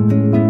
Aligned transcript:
Aqui 0.00 0.49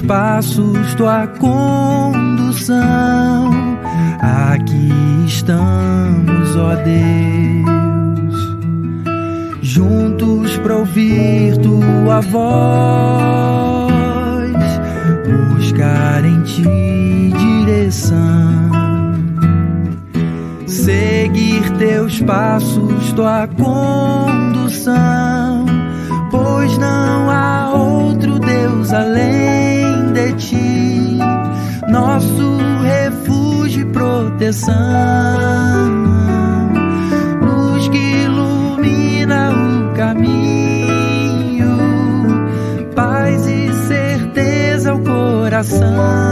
passos, 0.00 0.94
tua 0.94 1.26
condução. 1.26 2.78
Aqui 4.20 4.92
estamos, 5.26 6.56
ó 6.56 6.74
Deus 6.76 7.28
juntos 9.78 10.56
para 10.58 10.76
ouvir 10.76 11.56
tua 11.58 12.20
voz, 12.20 13.92
buscar 15.56 16.24
em 16.24 16.42
ti 16.42 17.32
direção, 17.64 18.18
seguir 20.66 21.70
teus 21.78 22.20
passos, 22.22 23.12
tua 23.12 23.46
condução, 23.46 24.37
proteção. 34.48 34.88
caminho, 39.94 41.66
paz 42.94 43.46
e 43.46 43.72
certeza 43.88 44.92
ao 44.92 45.00
coração. 45.00 46.27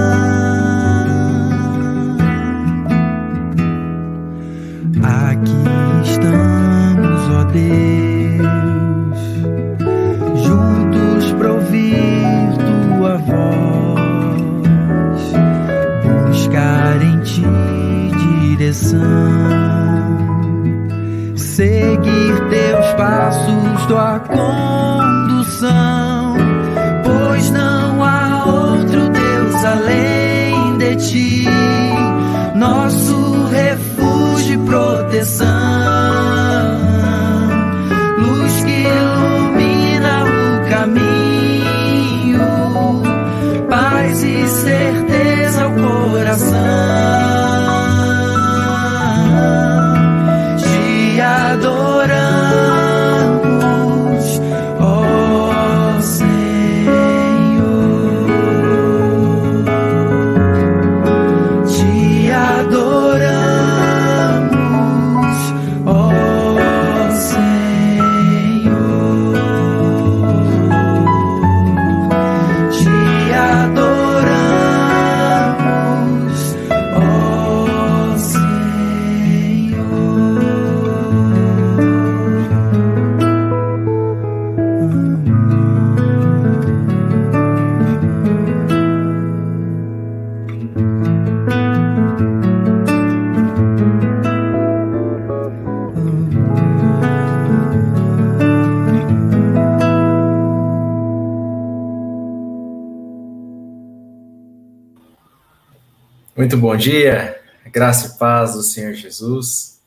Muito 106.46 106.58
bom 106.58 106.77
dia, 106.77 107.42
graça 107.73 108.14
e 108.14 108.18
paz 108.20 108.52
do 108.52 108.62
Senhor 108.62 108.92
Jesus. 108.92 109.80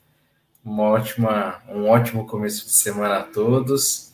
Uma 0.62 0.84
ótima, 0.90 1.64
um 1.70 1.88
ótimo 1.88 2.28
começo 2.28 2.66
de 2.66 2.74
semana 2.74 3.20
a 3.20 3.24
todos. 3.24 4.12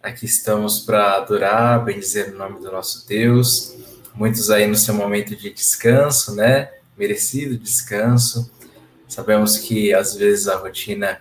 Aqui 0.00 0.24
estamos 0.24 0.78
para 0.78 1.16
adorar, 1.16 1.84
bendizer 1.84 2.32
o 2.32 2.38
nome 2.38 2.60
do 2.60 2.70
nosso 2.70 3.08
Deus. 3.08 3.74
Muitos 4.14 4.52
aí 4.52 4.68
no 4.68 4.76
seu 4.76 4.94
momento 4.94 5.34
de 5.34 5.52
descanso, 5.52 6.36
né? 6.36 6.70
Merecido 6.96 7.58
descanso. 7.58 8.48
Sabemos 9.08 9.58
que 9.58 9.92
às 9.92 10.14
vezes 10.14 10.46
a 10.46 10.58
rotina 10.58 11.20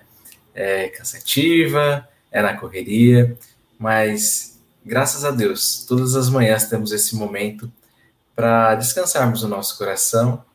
é 0.54 0.88
cansativa, 0.90 2.08
é 2.32 2.44
na 2.44 2.56
correria, 2.56 3.36
mas 3.80 4.62
graças 4.86 5.26
a 5.26 5.32
Deus, 5.32 5.84
todas 5.90 6.16
as 6.16 6.30
manhãs 6.30 6.70
temos 6.70 6.92
esse 6.92 7.16
momento 7.16 7.74
para 8.36 8.76
descansarmos 8.76 9.42
o 9.42 9.48
nosso 9.48 9.76
coração 9.76 10.48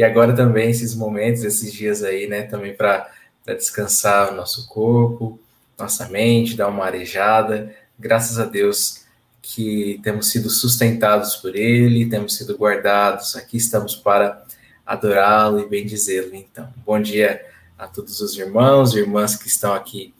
e 0.00 0.02
agora 0.02 0.32
também 0.34 0.70
esses 0.70 0.94
momentos, 0.94 1.44
esses 1.44 1.70
dias 1.70 2.02
aí, 2.02 2.26
né, 2.26 2.44
também 2.44 2.74
para 2.74 3.06
descansar 3.48 4.32
o 4.32 4.34
nosso 4.34 4.66
corpo, 4.66 5.38
nossa 5.78 6.08
mente, 6.08 6.56
dar 6.56 6.68
uma 6.68 6.86
arejada. 6.86 7.76
Graças 7.98 8.38
a 8.38 8.46
Deus 8.46 9.04
que 9.42 10.00
temos 10.02 10.28
sido 10.28 10.48
sustentados 10.48 11.36
por 11.36 11.54
Ele, 11.54 12.08
temos 12.08 12.34
sido 12.34 12.56
guardados. 12.56 13.36
Aqui 13.36 13.58
estamos 13.58 13.94
para 13.94 14.42
adorá-lo 14.86 15.60
e 15.60 15.68
bendizê-lo. 15.68 16.34
Então, 16.34 16.72
bom 16.78 16.98
dia 16.98 17.44
a 17.76 17.86
todos 17.86 18.22
os 18.22 18.38
irmãos 18.38 18.94
e 18.94 19.00
irmãs 19.00 19.36
que 19.36 19.48
estão 19.48 19.74
aqui 19.74 20.14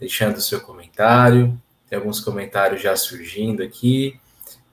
deixando 0.00 0.38
o 0.38 0.40
seu 0.40 0.62
comentário. 0.62 1.60
Tem 1.90 1.98
alguns 1.98 2.20
comentários 2.20 2.80
já 2.80 2.96
surgindo 2.96 3.62
aqui, 3.62 4.18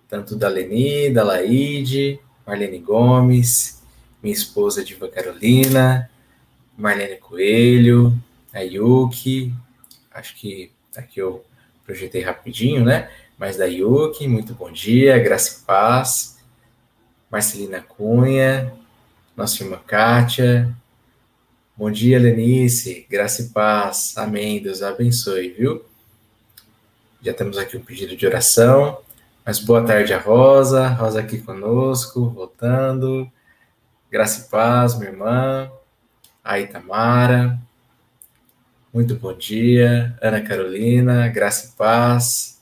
tanto 0.07 0.37
da 0.37 0.47
Leni, 0.47 1.09
da 1.09 1.21
Laide, 1.21 2.17
Marlene 2.47 2.79
Gomes, 2.79 3.82
minha 4.23 4.33
esposa 4.33 4.85
Diva 4.85 5.09
Carolina, 5.09 6.09
Marlene 6.77 7.17
Coelho, 7.17 8.17
a 8.53 8.61
Yuki, 8.61 9.53
acho 10.09 10.33
que 10.37 10.71
aqui 10.95 11.19
eu 11.19 11.43
projetei 11.85 12.21
rapidinho, 12.21 12.85
né? 12.85 13.11
Mas 13.37 13.57
da 13.57 13.65
Yuki, 13.65 14.25
muito 14.25 14.53
bom 14.53 14.71
dia, 14.71 15.19
graça 15.19 15.59
e 15.59 15.65
paz. 15.65 16.39
Marcelina 17.29 17.81
Cunha, 17.81 18.73
nossa 19.35 19.61
irmã 19.61 19.79
Kátia. 19.85 20.73
Bom 21.75 21.91
dia, 21.91 22.17
Lenice, 22.17 23.05
graça 23.09 23.41
e 23.41 23.49
paz. 23.49 24.13
Amém, 24.15 24.61
Deus 24.61 24.81
abençoe, 24.81 25.49
viu? 25.49 25.83
Já 27.21 27.33
temos 27.33 27.57
aqui 27.57 27.75
um 27.75 27.83
pedido 27.83 28.15
de 28.15 28.25
oração. 28.25 28.99
Mas 29.43 29.59
boa 29.59 29.83
tarde 29.83 30.13
a 30.13 30.19
Rosa, 30.19 30.87
Rosa 30.87 31.19
aqui 31.19 31.39
conosco, 31.39 32.29
voltando. 32.29 33.29
Graça 34.13 34.45
e 34.45 34.49
paz, 34.51 34.95
minha 34.95 35.09
irmã. 35.09 35.71
A 36.43 36.59
Itamara. 36.59 37.59
Muito 38.93 39.15
bom 39.15 39.35
dia. 39.35 40.15
Ana 40.21 40.39
Carolina, 40.39 41.27
graça 41.29 41.69
e 41.69 41.71
paz. 41.75 42.61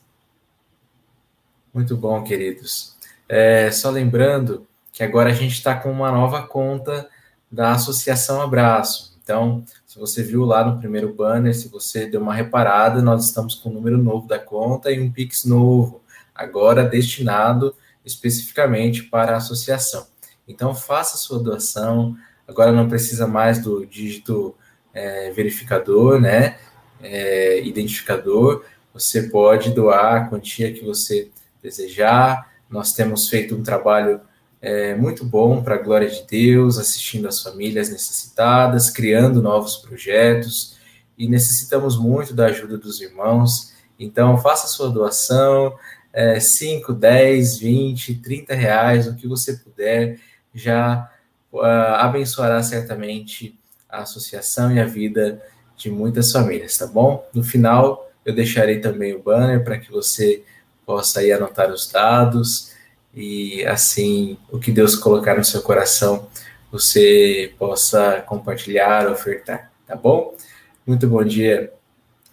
Muito 1.74 1.98
bom, 1.98 2.24
queridos. 2.24 2.96
É, 3.28 3.70
só 3.70 3.90
lembrando 3.90 4.66
que 4.94 5.04
agora 5.04 5.30
a 5.30 5.34
gente 5.34 5.52
está 5.52 5.76
com 5.76 5.92
uma 5.92 6.10
nova 6.10 6.42
conta 6.48 7.10
da 7.52 7.74
Associação 7.74 8.42
Abraço. 8.42 9.20
Então, 9.22 9.66
se 9.86 10.00
você 10.00 10.24
viu 10.24 10.46
lá 10.46 10.64
no 10.64 10.80
primeiro 10.80 11.14
banner, 11.14 11.54
se 11.54 11.68
você 11.68 12.06
deu 12.06 12.22
uma 12.22 12.34
reparada, 12.34 13.02
nós 13.02 13.26
estamos 13.26 13.56
com 13.56 13.68
um 13.68 13.74
número 13.74 13.98
novo 13.98 14.26
da 14.26 14.40
conta 14.40 14.90
e 14.90 15.02
um 15.02 15.12
Pix 15.12 15.44
novo, 15.44 16.02
agora 16.34 16.86
destinado 16.86 17.76
especificamente 18.06 19.04
para 19.04 19.34
a 19.34 19.38
associação. 19.38 20.11
Então, 20.52 20.76
faça 20.76 21.18
sua 21.18 21.40
doação. 21.40 22.16
Agora 22.48 22.72
não 22.72 22.88
precisa 22.90 23.26
mais 23.26 23.60
do 23.60 23.86
dígito 23.86 24.54
é, 24.94 25.32
verificador, 25.32 26.20
né? 26.20 26.58
É, 27.02 27.62
identificador. 27.64 28.64
Você 28.94 29.24
pode 29.24 29.72
doar 29.72 30.16
a 30.16 30.30
quantia 30.30 30.72
que 30.74 30.84
você 30.84 31.30
desejar. 31.64 32.52
Nós 32.70 32.94
temos 32.94 33.30
feito 33.30 33.56
um 33.56 33.64
trabalho 33.64 34.20
é, 34.62 34.94
muito 34.94 35.26
bom 35.26 35.64
para 35.64 35.76
a 35.76 35.82
glória 35.82 36.10
de 36.10 36.24
Deus, 36.28 36.78
assistindo 36.78 37.28
as 37.28 37.42
famílias 37.42 37.90
necessitadas, 37.90 38.90
criando 38.90 39.42
novos 39.42 39.78
projetos 39.78 40.78
e 41.18 41.28
necessitamos 41.28 41.98
muito 41.98 42.34
da 42.34 42.48
ajuda 42.48 42.78
dos 42.78 43.02
irmãos. 43.02 43.74
Então, 43.98 44.38
faça 44.38 44.68
sua 44.68 44.90
doação, 44.90 45.74
é, 46.14 46.40
5, 46.40 46.94
10, 46.94 47.58
20, 47.58 48.16
30 48.16 48.54
reais, 48.54 49.08
o 49.08 49.16
que 49.16 49.28
você 49.28 49.54
puder, 49.54 50.20
já 50.54 51.10
uh, 51.52 51.60
abençoará 51.98 52.62
certamente 52.64 53.58
a 53.90 54.00
associação 54.00 54.72
e 54.74 54.80
a 54.80 54.86
vida 54.86 55.42
de 55.76 55.90
muitas 55.90 56.32
famílias, 56.32 56.78
tá 56.78 56.88
bom? 56.88 57.28
No 57.34 57.44
final, 57.44 58.10
eu 58.26 58.34
deixarei 58.34 58.80
também 58.80 59.14
o 59.14 59.22
banner 59.22 59.64
para 59.64 59.78
que 59.78 59.92
você 59.92 60.44
possa 60.86 61.20
aí 61.20 61.32
anotar 61.32 61.72
os 61.72 61.90
dados 61.92 62.72
e 63.14 63.66
assim 63.66 64.38
o 64.52 64.60
que 64.60 64.72
Deus 64.72 64.96
colocar 64.96 65.36
no 65.36 65.44
seu 65.44 65.62
coração 65.62 66.30
você 66.72 67.54
possa 67.60 68.22
compartilhar, 68.22 69.12
ofertar, 69.12 69.72
tá 69.86 69.96
bom? 69.96 70.34
Muito 70.88 71.06
bom 71.08 71.24
dia 71.24 71.74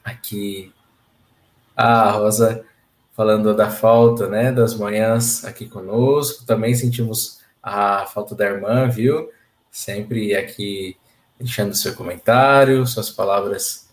aqui. 0.05 0.73
a 1.77 2.11
Rosa 2.13 2.65
falando 3.15 3.55
da 3.55 3.69
falta, 3.69 4.29
né, 4.29 4.53
das 4.53 4.75
manhãs 4.75 5.45
aqui 5.45 5.67
conosco. 5.67 6.47
Também 6.47 6.73
sentimos 6.75 7.38
a 7.69 8.07
falta 8.07 8.35
da 8.35 8.47
irmã, 8.47 8.89
viu? 8.89 9.31
Sempre 9.71 10.35
aqui 10.35 10.97
deixando 11.39 11.75
seu 11.75 11.95
comentário, 11.95 12.87
suas 12.87 13.11
palavras 13.11 13.89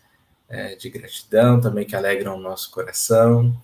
é, 0.50 0.76
de 0.76 0.90
gratidão 0.90 1.60
também 1.62 1.86
que 1.86 1.96
alegram 1.96 2.36
o 2.36 2.42
nosso 2.42 2.72
coração. 2.72 3.56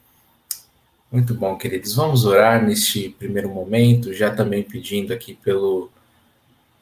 Muito 1.12 1.34
bom, 1.34 1.58
queridos. 1.58 1.96
Vamos 1.96 2.26
orar 2.26 2.64
neste 2.64 3.10
primeiro 3.10 3.50
momento, 3.50 4.14
já 4.14 4.34
também 4.34 4.64
pedindo 4.64 5.14
aqui 5.14 5.34
pelo, 5.34 5.92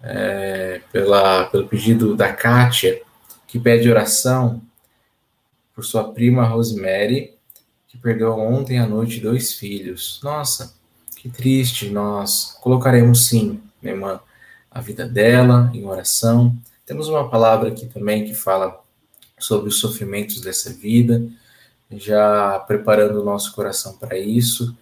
é, 0.03 0.81
pela, 0.91 1.45
pelo 1.45 1.67
pedido 1.67 2.15
da 2.15 2.31
Kátia, 2.33 3.01
que 3.47 3.59
pede 3.59 3.89
oração 3.89 4.61
por 5.73 5.83
sua 5.83 6.11
prima 6.11 6.45
Rosemary, 6.45 7.33
que 7.87 7.97
perdeu 7.97 8.33
ontem 8.33 8.77
à 8.77 8.85
noite 8.85 9.19
dois 9.19 9.53
filhos. 9.53 10.19
Nossa, 10.23 10.78
que 11.19 11.29
triste. 11.29 11.89
Nós 11.89 12.57
colocaremos 12.61 13.27
sim, 13.27 13.61
minha 13.81 13.93
irmã, 13.93 14.19
a 14.71 14.79
vida 14.81 15.05
dela 15.05 15.69
em 15.73 15.85
oração. 15.85 16.55
Temos 16.85 17.09
uma 17.09 17.29
palavra 17.29 17.69
aqui 17.69 17.85
também 17.85 18.25
que 18.25 18.33
fala 18.33 18.81
sobre 19.37 19.69
os 19.69 19.79
sofrimentos 19.79 20.41
dessa 20.41 20.73
vida, 20.73 21.23
já 21.91 22.59
preparando 22.67 23.21
o 23.21 23.25
nosso 23.25 23.53
coração 23.53 23.97
para 23.97 24.17
isso. 24.17 24.75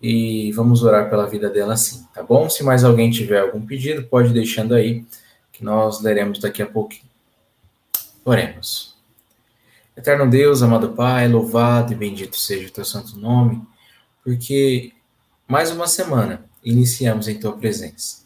E 0.00 0.50
vamos 0.52 0.82
orar 0.82 1.10
pela 1.10 1.26
vida 1.26 1.50
dela 1.50 1.76
sim, 1.76 2.06
tá 2.14 2.22
bom? 2.22 2.48
Se 2.48 2.62
mais 2.62 2.84
alguém 2.84 3.10
tiver 3.10 3.40
algum 3.40 3.60
pedido, 3.60 4.04
pode 4.04 4.32
deixando 4.32 4.74
aí, 4.74 5.04
que 5.52 5.62
nós 5.62 6.00
leremos 6.00 6.38
daqui 6.38 6.62
a 6.62 6.66
pouquinho. 6.66 7.10
Oremos. 8.24 8.96
Eterno 9.94 10.30
Deus, 10.30 10.62
amado 10.62 10.92
Pai, 10.92 11.28
louvado 11.28 11.92
e 11.92 11.96
bendito 11.96 12.38
seja 12.38 12.68
o 12.68 12.70
teu 12.70 12.84
santo 12.84 13.18
nome, 13.18 13.62
porque 14.24 14.94
mais 15.50 15.72
uma 15.72 15.88
semana 15.88 16.44
iniciamos 16.64 17.26
em 17.26 17.36
tua 17.36 17.56
presença. 17.56 18.18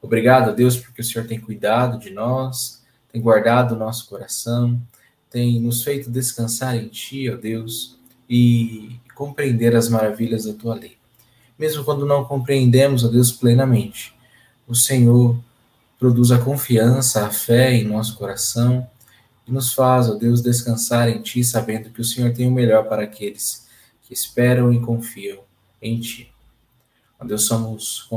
Obrigado, 0.00 0.54
Deus, 0.54 0.76
porque 0.76 1.00
o 1.00 1.04
Senhor 1.04 1.26
tem 1.26 1.40
cuidado 1.40 1.98
de 1.98 2.10
nós, 2.10 2.80
tem 3.12 3.20
guardado 3.20 3.74
o 3.74 3.76
nosso 3.76 4.08
coração, 4.08 4.80
tem 5.28 5.60
nos 5.60 5.82
feito 5.82 6.08
descansar 6.08 6.76
em 6.76 6.86
Ti, 6.86 7.28
ó 7.28 7.36
Deus, 7.36 7.98
e 8.28 9.00
compreender 9.16 9.74
as 9.74 9.88
maravilhas 9.88 10.44
da 10.44 10.52
Tua 10.52 10.76
lei. 10.76 10.96
Mesmo 11.58 11.82
quando 11.82 12.06
não 12.06 12.24
compreendemos, 12.24 13.04
ó 13.04 13.08
Deus, 13.08 13.32
plenamente, 13.32 14.14
o 14.68 14.74
Senhor 14.74 15.36
produz 15.98 16.30
a 16.30 16.38
confiança, 16.38 17.26
a 17.26 17.30
fé 17.30 17.74
em 17.74 17.82
nosso 17.82 18.16
coração 18.16 18.88
e 19.44 19.50
nos 19.50 19.72
faz, 19.72 20.08
ó 20.08 20.14
Deus, 20.14 20.40
descansar 20.40 21.08
em 21.08 21.20
Ti, 21.20 21.42
sabendo 21.42 21.90
que 21.90 22.00
o 22.00 22.04
Senhor 22.04 22.32
tem 22.32 22.46
o 22.46 22.52
melhor 22.52 22.84
para 22.84 23.02
aqueles 23.02 23.66
que 24.02 24.14
esperam 24.14 24.72
e 24.72 24.78
confiam 24.78 25.40
em 25.82 25.98
Ti. 25.98 26.30
Ó 27.20 27.24
Deus, 27.24 27.46
somos 27.46 28.08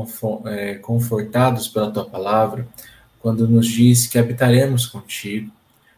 é, 0.45 0.75
confortados 0.75 1.67
pela 1.67 1.91
Tua 1.91 2.05
palavra, 2.05 2.67
quando 3.19 3.47
nos 3.47 3.67
diz 3.67 4.07
que 4.07 4.17
habitaremos 4.17 4.85
contigo, 4.85 5.51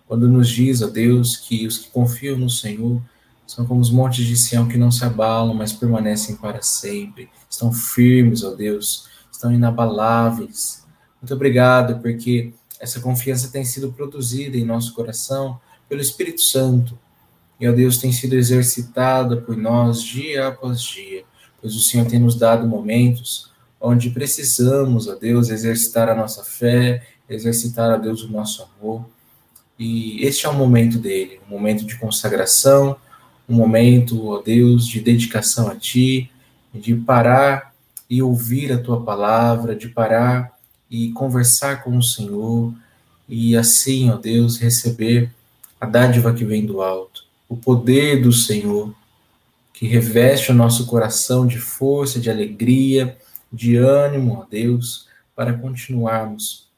quando 0.07 0.27
nos 0.27 0.49
diz, 0.49 0.81
ó 0.81 0.87
Deus, 0.87 1.35
que 1.35 1.65
os 1.65 1.77
que 1.77 1.89
confiam 1.89 2.37
no 2.37 2.49
Senhor 2.49 3.01
são 3.47 3.65
como 3.65 3.79
os 3.79 3.91
montes 3.91 4.25
de 4.25 4.35
Sião 4.35 4.67
que 4.67 4.77
não 4.77 4.91
se 4.91 5.05
abalam, 5.05 5.53
mas 5.53 5.71
permanecem 5.71 6.35
para 6.35 6.61
sempre, 6.61 7.29
estão 7.49 7.71
firmes, 7.71 8.43
ó 8.43 8.51
Deus, 8.51 9.07
estão 9.31 9.51
inabaláveis. 9.51 10.83
Muito 11.21 11.33
obrigado, 11.33 12.01
porque 12.01 12.53
essa 12.79 12.99
confiança 12.99 13.51
tem 13.51 13.63
sido 13.63 13.91
produzida 13.91 14.57
em 14.57 14.65
nosso 14.65 14.93
coração 14.93 15.59
pelo 15.87 16.01
Espírito 16.01 16.41
Santo. 16.41 16.97
E, 17.59 17.67
ó 17.67 17.71
Deus, 17.71 17.97
tem 17.97 18.11
sido 18.11 18.33
exercitada 18.33 19.37
por 19.37 19.55
nós 19.55 20.01
dia 20.01 20.47
após 20.47 20.81
dia, 20.81 21.23
pois 21.65 21.75
o 21.75 21.81
Senhor 21.81 22.05
tem 22.05 22.19
nos 22.19 22.35
dado 22.35 22.67
momentos 22.67 23.49
onde 23.81 24.11
precisamos, 24.11 25.07
ó 25.07 25.15
Deus, 25.15 25.49
exercitar 25.49 26.07
a 26.07 26.13
nossa 26.13 26.43
fé, 26.43 27.01
exercitar, 27.27 27.89
a 27.89 27.97
Deus, 27.97 28.21
o 28.21 28.31
nosso 28.31 28.67
amor. 28.79 29.03
E 29.79 30.23
este 30.23 30.45
é 30.45 30.49
o 30.49 30.53
momento 30.53 30.99
dele, 30.99 31.39
um 31.47 31.49
momento 31.49 31.83
de 31.83 31.97
consagração, 31.97 32.95
um 33.49 33.55
momento, 33.55 34.27
ó 34.27 34.43
Deus, 34.43 34.87
de 34.87 35.01
dedicação 35.01 35.67
a 35.67 35.75
Ti, 35.75 36.29
de 36.71 36.93
parar 36.93 37.73
e 38.07 38.21
ouvir 38.21 38.71
a 38.71 38.77
Tua 38.77 39.01
palavra, 39.01 39.75
de 39.75 39.89
parar 39.89 40.53
e 40.87 41.11
conversar 41.13 41.83
com 41.83 41.97
o 41.97 42.03
Senhor 42.03 42.75
e 43.27 43.57
assim, 43.57 44.11
ó 44.11 44.17
Deus, 44.17 44.59
receber 44.59 45.31
a 45.81 45.87
dádiva 45.87 46.31
que 46.31 46.45
vem 46.45 46.63
do 46.63 46.83
alto, 46.83 47.23
o 47.49 47.57
poder 47.57 48.21
do 48.21 48.31
Senhor 48.31 48.93
que 49.75 49.85
reveste 49.85 50.51
o 50.51 50.55
nosso 50.55 50.85
coração 50.85 51.45
de 51.45 51.59
força, 51.59 52.17
de 52.17 52.29
alegria, 52.29 53.17
de 53.51 53.75
ânimo, 53.75 54.39
ó 54.39 54.45
Deus, 54.49 55.09
para 55.35 55.51
continuarmos 55.51 56.69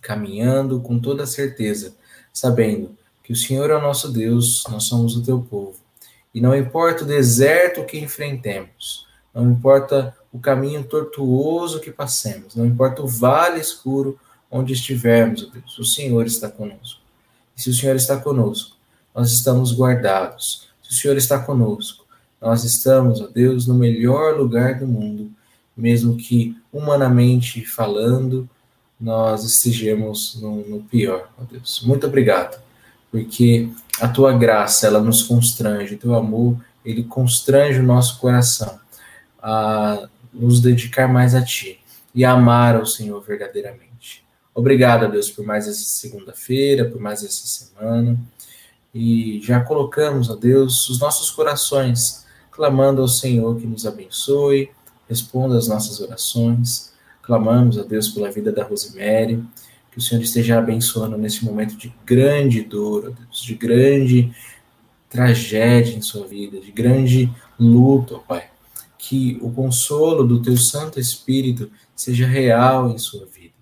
caminhando 0.00 0.80
com 0.80 0.98
toda 0.98 1.26
certeza, 1.26 1.94
sabendo 2.32 2.96
que 3.22 3.30
o 3.30 3.36
Senhor 3.36 3.68
é 3.68 3.76
o 3.76 3.82
nosso 3.82 4.10
Deus, 4.10 4.64
nós 4.70 4.84
somos 4.84 5.14
o 5.16 5.22
teu 5.22 5.38
povo. 5.38 5.76
E 6.32 6.40
não 6.40 6.56
importa 6.56 7.04
o 7.04 7.06
deserto 7.06 7.84
que 7.84 7.98
enfrentemos, 7.98 9.06
não 9.34 9.50
importa 9.50 10.16
o 10.32 10.38
caminho 10.38 10.82
tortuoso 10.82 11.78
que 11.78 11.90
passemos, 11.90 12.54
não 12.56 12.64
importa 12.64 13.02
o 13.02 13.06
vale 13.06 13.60
escuro 13.60 14.18
onde 14.50 14.72
estivermos, 14.72 15.42
ó 15.42 15.52
Deus, 15.52 15.78
o 15.78 15.84
Senhor 15.84 16.24
está 16.24 16.48
conosco. 16.48 17.02
E 17.54 17.60
se 17.60 17.68
o 17.68 17.74
Senhor 17.74 17.96
está 17.96 18.16
conosco, 18.16 18.74
nós 19.14 19.30
estamos 19.30 19.74
guardados. 19.74 20.68
Se 20.82 20.90
o 20.90 20.94
Senhor 20.94 21.16
está 21.18 21.38
conosco, 21.38 22.05
nós 22.40 22.64
estamos, 22.64 23.20
ó 23.20 23.26
Deus, 23.26 23.66
no 23.66 23.74
melhor 23.74 24.36
lugar 24.36 24.78
do 24.78 24.86
mundo, 24.86 25.30
mesmo 25.76 26.16
que 26.16 26.56
humanamente 26.72 27.64
falando, 27.64 28.48
nós 29.00 29.44
estejamos 29.44 30.38
no, 30.40 30.66
no 30.68 30.82
pior, 30.82 31.28
ó 31.38 31.44
Deus. 31.44 31.82
Muito 31.84 32.06
obrigado, 32.06 32.60
porque 33.10 33.68
a 34.00 34.08
tua 34.08 34.32
graça, 34.32 34.86
ela 34.86 35.00
nos 35.00 35.22
constrange, 35.22 35.94
o 35.94 35.98
teu 35.98 36.14
amor, 36.14 36.58
ele 36.84 37.04
constrange 37.04 37.80
o 37.80 37.86
nosso 37.86 38.18
coração 38.18 38.78
a 39.42 40.08
nos 40.32 40.60
dedicar 40.60 41.08
mais 41.08 41.34
a 41.34 41.42
Ti 41.42 41.80
e 42.14 42.24
a 42.24 42.32
amar 42.32 42.76
ao 42.76 42.86
Senhor 42.86 43.20
verdadeiramente. 43.22 44.24
Obrigado, 44.54 45.10
Deus, 45.10 45.30
por 45.30 45.44
mais 45.44 45.68
essa 45.68 45.84
segunda-feira, 45.84 46.86
por 46.86 47.00
mais 47.00 47.22
essa 47.22 47.46
semana. 47.46 48.18
E 48.94 49.40
já 49.42 49.60
colocamos, 49.60 50.30
ó 50.30 50.34
Deus, 50.34 50.88
os 50.88 50.98
nossos 50.98 51.30
corações, 51.30 52.25
clamando 52.56 53.02
ao 53.02 53.08
Senhor 53.08 53.56
que 53.60 53.66
nos 53.66 53.86
abençoe, 53.86 54.70
responda 55.08 55.56
as 55.56 55.68
nossas 55.68 56.00
orações. 56.00 56.92
Clamamos 57.22 57.78
a 57.78 57.82
Deus 57.82 58.08
pela 58.08 58.30
vida 58.30 58.50
da 58.50 58.64
Rosemary, 58.64 59.44
que 59.92 59.98
o 59.98 60.00
Senhor 60.00 60.22
esteja 60.22 60.58
abençoando 60.58 61.18
nesse 61.18 61.44
momento 61.44 61.76
de 61.76 61.94
grande 62.04 62.62
dor, 62.62 63.12
Deus, 63.12 63.42
de 63.42 63.54
grande 63.54 64.32
tragédia 65.08 65.94
em 65.94 66.02
sua 66.02 66.26
vida, 66.26 66.58
de 66.58 66.72
grande 66.72 67.30
luto, 67.58 68.22
Pai 68.26 68.50
que 69.08 69.38
o 69.40 69.52
consolo 69.52 70.26
do 70.26 70.42
teu 70.42 70.56
Santo 70.56 70.98
Espírito 70.98 71.70
seja 71.94 72.26
real 72.26 72.90
em 72.90 72.98
sua 72.98 73.24
vida. 73.24 73.54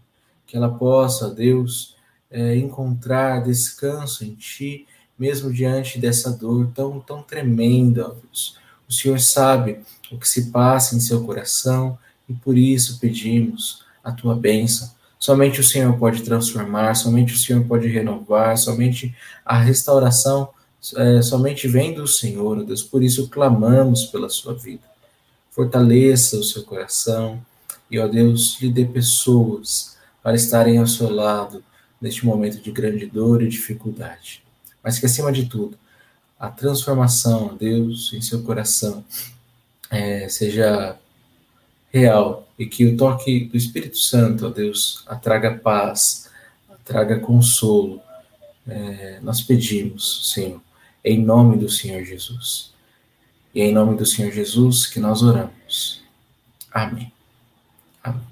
Que 0.47 0.57
ela 0.57 0.71
possa, 0.71 1.29
Deus, 1.29 1.97
é, 2.31 2.57
encontrar 2.57 3.43
descanso 3.43 4.25
em 4.25 4.35
Ti, 4.35 4.87
mesmo 5.19 5.53
diante 5.53 5.99
dessa 5.99 6.31
dor 6.31 6.71
tão, 6.75 6.99
tão 6.99 7.23
tremenda, 7.23 8.07
ó 8.09 8.15
Deus. 8.15 8.59
O 8.89 8.93
Senhor 8.93 9.19
sabe 9.21 9.81
o 10.11 10.19
que 10.19 10.29
se 10.29 10.51
passa 10.51 10.95
em 10.95 11.01
seu 11.01 11.25
coração 11.25 11.99
e 12.29 12.33
por 12.33 12.57
isso 12.57 12.99
pedimos 12.99 13.85
a 14.03 14.13
Tua 14.13 14.35
bênção. 14.35 14.93
Somente 15.19 15.61
o 15.61 15.65
Senhor 15.65 15.97
pode 15.99 16.23
transformar, 16.23 16.95
somente 16.95 17.33
o 17.33 17.39
Senhor 17.39 17.65
pode 17.65 17.89
renovar, 17.89 18.59
somente 18.59 19.15
a 19.45 19.59
restauração 19.59 20.51
é, 20.97 21.23
somente 21.23 21.67
vem 21.67 21.95
do 21.95 22.07
Senhor, 22.07 22.63
Deus. 22.63 22.83
Por 22.83 23.03
isso 23.03 23.29
clamamos 23.29 24.05
pela 24.05 24.29
sua 24.29 24.53
vida. 24.53 24.83
Fortaleça 25.51 26.37
o 26.37 26.45
seu 26.45 26.63
coração 26.63 27.41
e, 27.91 27.99
ó 27.99 28.07
Deus, 28.07 28.61
lhe 28.61 28.71
dê 28.71 28.85
pessoas 28.85 29.97
para 30.23 30.37
estarem 30.37 30.79
ao 30.79 30.87
seu 30.87 31.09
lado 31.09 31.65
neste 32.01 32.27
momento 32.27 32.61
de 32.61 32.71
grande 32.71 33.07
dor 33.07 33.43
e 33.43 33.49
dificuldade. 33.49 34.43
Mas 34.83 34.99
que, 34.99 35.07
acima 35.07 35.33
de 35.33 35.47
tudo, 35.47 35.79
a 36.45 36.51
transformação, 36.51 37.47
ó 37.47 37.55
Deus, 37.55 38.13
em 38.13 38.21
seu 38.21 38.43
coração 38.43 39.03
é, 39.91 40.29
seja 40.29 40.99
real 41.91 42.47
e 42.59 42.67
que 42.67 42.85
o 42.87 42.97
toque 42.97 43.47
do 43.47 43.57
Espírito 43.57 43.97
Santo, 43.97 44.51
Deus, 44.51 45.05
atraga 45.07 45.57
paz, 45.57 46.31
atraga 46.69 47.19
consolo. 47.19 48.01
É, 48.67 49.21
nós 49.23 49.41
pedimos, 49.41 50.33
Senhor, 50.33 50.61
em 51.03 51.23
nome 51.25 51.57
do 51.57 51.71
Senhor 51.71 52.05
Jesus. 52.05 52.75
E 53.55 53.63
é 53.63 53.67
em 53.67 53.73
nome 53.73 53.97
do 53.97 54.05
Senhor 54.05 54.31
Jesus 54.31 54.87
que 54.87 55.01
nós 55.01 55.23
oramos. 55.23 56.03
Amém. 56.71 57.11
Amém. 58.03 58.27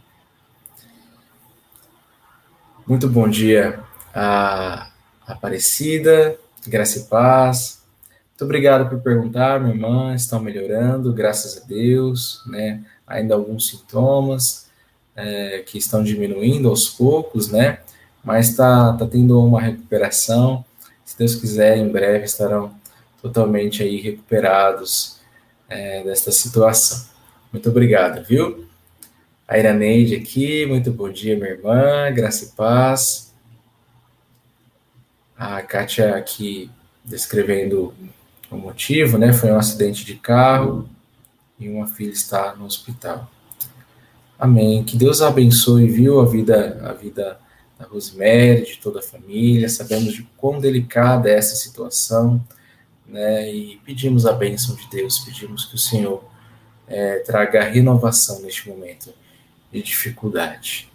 Muito 2.87 3.09
bom 3.09 3.29
dia 3.29 3.83
a 4.15 4.91
Aparecida, 5.25 6.37
graça 6.67 6.99
e 6.99 7.05
paz. 7.05 7.82
Muito 8.43 8.51
obrigado 8.51 8.91
por 8.91 9.01
perguntar, 9.01 9.61
minha 9.61 9.73
irmã. 9.73 10.17
Estão 10.17 10.41
melhorando, 10.41 11.13
graças 11.13 11.63
a 11.63 11.65
Deus, 11.65 12.43
né? 12.47 12.83
Ainda 13.07 13.37
alguns 13.37 13.69
sintomas 13.69 14.69
é, 15.15 15.61
que 15.65 15.79
estão 15.79 16.03
diminuindo 16.03 16.69
aos 16.69 16.89
poucos, 16.89 17.53
né? 17.53 17.79
Mas 18.25 18.49
está 18.49 18.95
tá 18.95 19.07
tendo 19.07 19.41
uma 19.41 19.61
recuperação 19.61 20.65
se 21.05 21.17
Deus 21.17 21.37
quiser, 21.37 21.77
em 21.77 21.89
breve 21.89 22.25
estarão 22.25 22.75
totalmente 23.23 23.81
aí 23.81 24.01
recuperados 24.01 25.21
é, 25.69 26.03
desta 26.03 26.33
situação. 26.33 27.07
Muito 27.53 27.69
obrigado, 27.69 28.25
viu? 28.25 28.67
A 29.47 29.57
Iraneide 29.57 30.17
aqui, 30.17 30.67
muito 30.67 30.91
bom 30.91 31.11
dia, 31.11 31.37
minha 31.37 31.51
irmã, 31.51 32.11
graça 32.13 32.47
e 32.47 32.49
paz. 32.57 33.33
A 35.39 35.63
Kátia 35.63 36.17
aqui 36.17 36.69
descrevendo 37.05 37.95
o 38.53 38.59
motivo, 38.59 39.19
né? 39.19 39.33
Foi 39.33 39.51
um 39.51 39.57
acidente 39.57 40.05
de 40.05 40.15
carro 40.15 40.89
e 41.59 41.69
uma 41.69 41.87
filha 41.87 42.11
está 42.11 42.55
no 42.55 42.65
hospital. 42.65 43.31
Amém. 44.39 44.83
Que 44.85 44.97
Deus 44.97 45.23
abençoe, 45.23 45.87
viu, 45.89 46.21
a 46.21 46.27
vida, 46.27 46.81
a 46.85 46.93
vida 46.93 47.39
da 47.79 47.87
Rosemary, 47.87 48.65
de 48.65 48.79
toda 48.79 48.99
a 48.99 49.03
família, 49.03 49.69
sabemos 49.69 50.15
de 50.15 50.23
quão 50.37 50.61
delicada 50.61 51.29
é 51.29 51.35
essa 51.35 51.55
situação, 51.55 52.43
né? 53.07 53.53
E 53.53 53.81
pedimos 53.85 54.27
a 54.27 54.33
bênção 54.33 54.75
de 54.75 54.89
Deus, 54.89 55.21
pedimos 55.21 55.65
que 55.65 55.75
o 55.75 55.79
Senhor 55.79 56.25
é, 56.87 57.19
traga 57.21 57.63
renovação 57.63 58.41
neste 58.41 58.69
momento 58.69 59.13
de 59.73 59.83
dificuldade. 59.83 60.91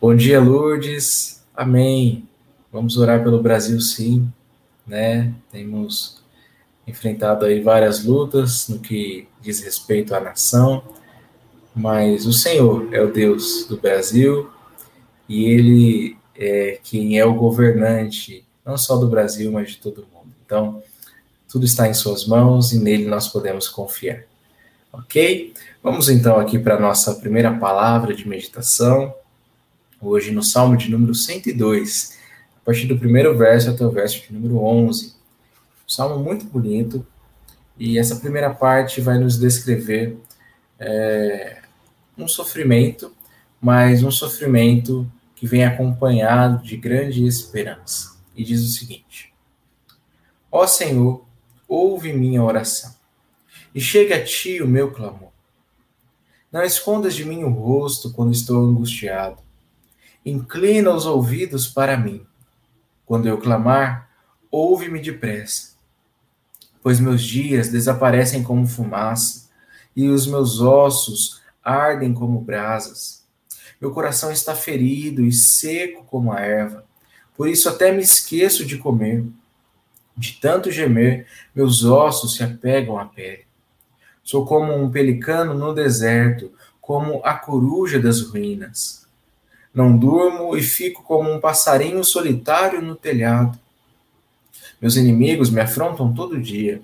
Bom 0.00 0.14
dia, 0.14 0.40
Lourdes. 0.40 1.42
Amém. 1.54 2.28
Vamos 2.72 2.96
orar 2.96 3.22
pelo 3.22 3.42
Brasil, 3.42 3.80
sim, 3.80 4.30
né? 4.86 5.32
Temos 5.50 6.22
enfrentado 6.86 7.44
aí 7.44 7.60
várias 7.60 8.04
lutas 8.04 8.68
no 8.68 8.78
que 8.78 9.26
diz 9.40 9.60
respeito 9.60 10.14
à 10.14 10.20
nação, 10.20 10.82
mas 11.74 12.26
o 12.26 12.32
Senhor 12.32 12.92
é 12.94 13.02
o 13.02 13.12
Deus 13.12 13.66
do 13.68 13.76
Brasil, 13.76 14.48
e 15.28 15.44
ele 15.46 16.16
é 16.34 16.78
quem 16.82 17.18
é 17.18 17.24
o 17.24 17.34
governante, 17.34 18.44
não 18.64 18.76
só 18.78 18.96
do 18.96 19.08
Brasil, 19.08 19.50
mas 19.50 19.70
de 19.70 19.78
todo 19.78 20.06
mundo. 20.12 20.32
Então, 20.44 20.82
tudo 21.48 21.64
está 21.64 21.88
em 21.88 21.94
suas 21.94 22.26
mãos 22.26 22.72
e 22.72 22.78
nele 22.78 23.06
nós 23.06 23.28
podemos 23.28 23.68
confiar. 23.68 24.24
Ok? 24.92 25.52
Vamos 25.82 26.08
então 26.08 26.38
aqui 26.38 26.58
para 26.58 26.76
a 26.76 26.80
nossa 26.80 27.14
primeira 27.14 27.52
palavra 27.52 28.14
de 28.14 28.26
meditação, 28.26 29.14
hoje 30.00 30.30
no 30.30 30.42
Salmo 30.42 30.76
de 30.76 30.90
número 30.90 31.14
102, 31.14 32.10
a 32.10 32.15
partir 32.66 32.86
do 32.86 32.98
primeiro 32.98 33.38
verso 33.38 33.70
até 33.70 33.86
o 33.86 33.92
verso 33.92 34.26
de 34.26 34.32
número 34.32 34.58
11. 34.58 35.14
Um 35.86 35.88
salmo 35.88 36.18
muito 36.18 36.46
bonito, 36.46 37.06
e 37.78 37.96
essa 37.96 38.16
primeira 38.16 38.52
parte 38.52 39.00
vai 39.00 39.18
nos 39.18 39.38
descrever 39.38 40.18
é, 40.76 41.62
um 42.18 42.26
sofrimento, 42.26 43.14
mas 43.60 44.02
um 44.02 44.10
sofrimento 44.10 45.08
que 45.36 45.46
vem 45.46 45.64
acompanhado 45.64 46.60
de 46.64 46.76
grande 46.76 47.24
esperança. 47.24 48.16
E 48.34 48.42
diz 48.42 48.60
o 48.64 48.72
seguinte: 48.72 49.32
Ó 50.50 50.66
Senhor, 50.66 51.24
ouve 51.68 52.12
minha 52.12 52.42
oração, 52.42 52.92
e 53.72 53.80
chegue 53.80 54.12
a 54.12 54.24
ti 54.24 54.60
o 54.60 54.66
meu 54.66 54.90
clamor. 54.90 55.30
Não 56.50 56.64
escondas 56.64 57.14
de 57.14 57.24
mim 57.24 57.44
o 57.44 57.50
rosto 57.50 58.12
quando 58.12 58.32
estou 58.32 58.64
angustiado. 58.64 59.38
Inclina 60.24 60.90
os 60.90 61.06
ouvidos 61.06 61.68
para 61.68 61.96
mim. 61.96 62.26
Quando 63.06 63.26
eu 63.28 63.38
clamar, 63.38 64.10
ouve-me 64.50 65.00
depressa. 65.00 65.76
Pois 66.82 67.00
meus 67.00 67.22
dias 67.22 67.68
desaparecem 67.70 68.42
como 68.42 68.66
fumaça, 68.66 69.48
e 69.94 70.08
os 70.08 70.26
meus 70.26 70.60
ossos 70.60 71.40
ardem 71.64 72.12
como 72.12 72.40
brasas. 72.40 73.24
Meu 73.80 73.92
coração 73.92 74.30
está 74.30 74.54
ferido 74.54 75.24
e 75.24 75.32
seco 75.32 76.04
como 76.04 76.32
a 76.32 76.40
erva. 76.40 76.84
Por 77.36 77.48
isso 77.48 77.68
até 77.68 77.92
me 77.92 78.02
esqueço 78.02 78.66
de 78.66 78.76
comer. 78.76 79.24
De 80.16 80.32
tanto 80.40 80.70
gemer, 80.70 81.26
meus 81.54 81.84
ossos 81.84 82.34
se 82.34 82.42
apegam 82.42 82.98
à 82.98 83.04
pele. 83.06 83.46
Sou 84.22 84.44
como 84.44 84.74
um 84.74 84.90
pelicano 84.90 85.54
no 85.54 85.74
deserto, 85.74 86.52
como 86.80 87.20
a 87.24 87.34
coruja 87.34 88.00
das 88.00 88.20
ruínas. 88.20 89.05
Não 89.76 89.94
durmo 89.94 90.56
e 90.56 90.62
fico 90.62 91.02
como 91.02 91.30
um 91.30 91.38
passarinho 91.38 92.02
solitário 92.02 92.80
no 92.80 92.96
telhado. 92.96 93.58
Meus 94.80 94.96
inimigos 94.96 95.50
me 95.50 95.60
afrontam 95.60 96.14
todo 96.14 96.40
dia. 96.40 96.80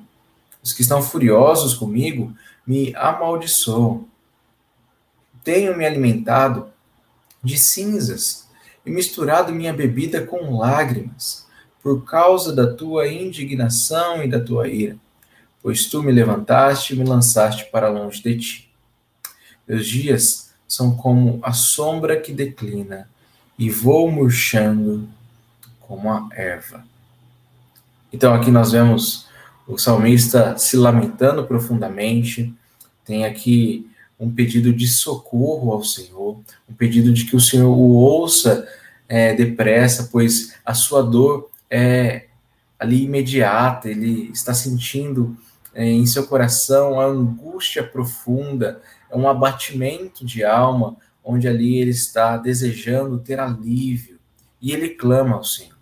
Os 0.63 0.75
que 0.75 0.83
estão 0.83 1.01
furiosos 1.01 1.73
comigo 1.73 2.35
me 2.67 2.95
amaldiçoam. 2.95 4.07
Tenho 5.43 5.75
me 5.75 5.87
alimentado 5.87 6.67
de 7.43 7.59
cinzas 7.59 8.47
e 8.85 8.91
misturado 8.91 9.55
minha 9.55 9.73
bebida 9.73 10.27
com 10.27 10.59
lágrimas, 10.59 11.47
por 11.83 12.05
causa 12.05 12.55
da 12.55 12.75
tua 12.75 13.09
indignação 13.09 14.23
e 14.23 14.29
da 14.29 14.39
tua 14.39 14.69
ira, 14.69 14.99
pois 15.63 15.87
tu 15.87 16.03
me 16.03 16.13
levantaste 16.13 16.93
e 16.93 16.97
me 16.97 17.05
lançaste 17.05 17.71
para 17.73 17.89
longe 17.89 18.23
de 18.23 18.39
ti. 18.39 18.75
Meus 19.67 19.87
dias 19.87 20.52
são 20.73 20.97
como 20.97 21.39
a 21.43 21.53
sombra 21.53 22.19
que 22.19 22.33
declina, 22.33 23.07
e 23.59 23.69
vou 23.69 24.11
murchando 24.11 25.07
como 25.79 26.11
a 26.11 26.27
erva. 26.33 26.83
Então 28.11 28.33
aqui 28.33 28.51
nós 28.51 28.73
vemos 28.73 29.29
o 29.69 29.77
salmista 29.77 30.57
se 30.57 30.79
lamentando 30.79 31.45
profundamente, 31.45 32.55
tem 33.05 33.27
aqui 33.27 33.87
um 34.19 34.31
pedido 34.31 34.73
de 34.73 34.87
socorro 34.87 35.73
ao 35.73 35.85
Senhor, 35.85 36.41
um 36.67 36.73
pedido 36.73 37.13
de 37.13 37.27
que 37.27 37.37
o 37.37 37.41
Senhor 37.41 37.71
o 37.71 37.93
ouça 37.93 38.67
é, 39.07 39.35
depressa, 39.35 40.09
pois 40.11 40.55
a 40.65 40.73
sua 40.73 41.03
dor 41.03 41.51
é 41.71 42.29
ali 42.79 43.05
imediata, 43.05 43.91
ele 43.91 44.31
está 44.33 44.55
sentindo 44.55 45.37
é, 45.75 45.85
em 45.85 46.07
seu 46.07 46.27
coração 46.27 46.99
a 46.99 47.05
angústia 47.05 47.83
profunda, 47.83 48.81
é 49.13 49.17
um 49.17 49.29
abatimento 49.29 50.25
de 50.25 50.43
alma, 50.43 50.97
onde 51.23 51.47
ali 51.47 51.77
ele 51.77 51.93
está 51.93 52.37
desejando 52.37 53.21
ter 53.21 53.39
alívio, 53.39 54.19
e 54.61 54.73
ele 54.73 54.89
clama 54.89 55.37
ao 55.37 55.45
Senhor. 55.45 55.77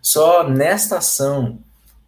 Só 0.00 0.48
nesta 0.48 0.98
ação 0.98 1.58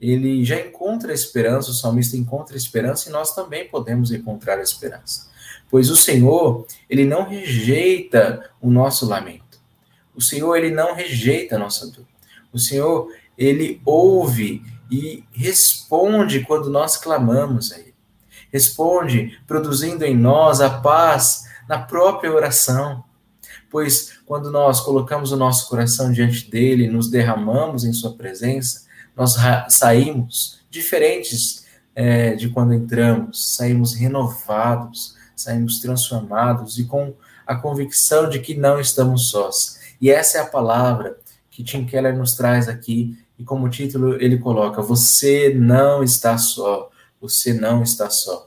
ele 0.00 0.44
já 0.44 0.60
encontra 0.60 1.12
esperança, 1.12 1.70
o 1.70 1.74
salmista 1.74 2.16
encontra 2.16 2.56
esperança 2.56 3.08
e 3.08 3.12
nós 3.12 3.34
também 3.34 3.66
podemos 3.66 4.12
encontrar 4.12 4.60
esperança 4.60 5.26
pois 5.70 5.90
o 5.90 5.96
Senhor, 5.96 6.66
ele 6.88 7.04
não 7.04 7.24
rejeita 7.24 8.50
o 8.60 8.70
nosso 8.70 9.06
lamento. 9.06 9.60
O 10.14 10.22
Senhor, 10.22 10.56
ele 10.56 10.70
não 10.70 10.94
rejeita 10.94 11.56
a 11.56 11.58
nossa 11.58 11.86
dor. 11.88 12.06
O 12.52 12.58
Senhor, 12.58 13.12
ele 13.36 13.80
ouve 13.84 14.62
e 14.90 15.24
responde 15.32 16.44
quando 16.44 16.70
nós 16.70 16.96
clamamos 16.96 17.72
a. 17.72 17.85
Responde 18.56 19.38
produzindo 19.46 20.02
em 20.02 20.16
nós 20.16 20.62
a 20.62 20.70
paz 20.70 21.44
na 21.68 21.78
própria 21.78 22.32
oração. 22.32 23.04
pois 23.70 24.16
quando 24.24 24.50
nós 24.50 24.80
colocamos 24.80 25.30
o 25.30 25.36
nosso 25.36 25.68
coração 25.68 26.10
diante 26.10 26.50
dele, 26.50 26.88
nos 26.88 27.10
derramamos 27.10 27.84
em 27.84 27.92
sua 27.92 28.14
presença, 28.14 28.86
nós 29.14 29.36
saímos 29.68 30.64
diferentes 30.70 31.66
é, 31.94 32.34
de 32.34 32.48
quando 32.48 32.72
entramos, 32.72 33.56
saímos 33.56 33.92
renovados, 33.92 35.14
saímos 35.36 35.78
transformados 35.78 36.78
e 36.78 36.84
com 36.84 37.12
a 37.46 37.56
convicção 37.56 38.26
de 38.30 38.38
que 38.38 38.54
não 38.54 38.80
estamos 38.80 39.28
sós. 39.28 39.78
E 40.00 40.10
essa 40.10 40.38
é 40.38 40.40
a 40.40 40.46
palavra 40.46 41.18
que 41.50 41.62
Tim 41.62 41.84
Keller 41.84 42.16
nos 42.16 42.32
traz 42.34 42.68
aqui, 42.68 43.18
e 43.38 43.44
como 43.44 43.68
título 43.68 44.14
ele 44.14 44.38
coloca: 44.38 44.80
Você 44.80 45.52
não 45.54 46.02
está 46.02 46.38
só, 46.38 46.90
você 47.20 47.52
não 47.52 47.82
está 47.82 48.08
só. 48.08 48.45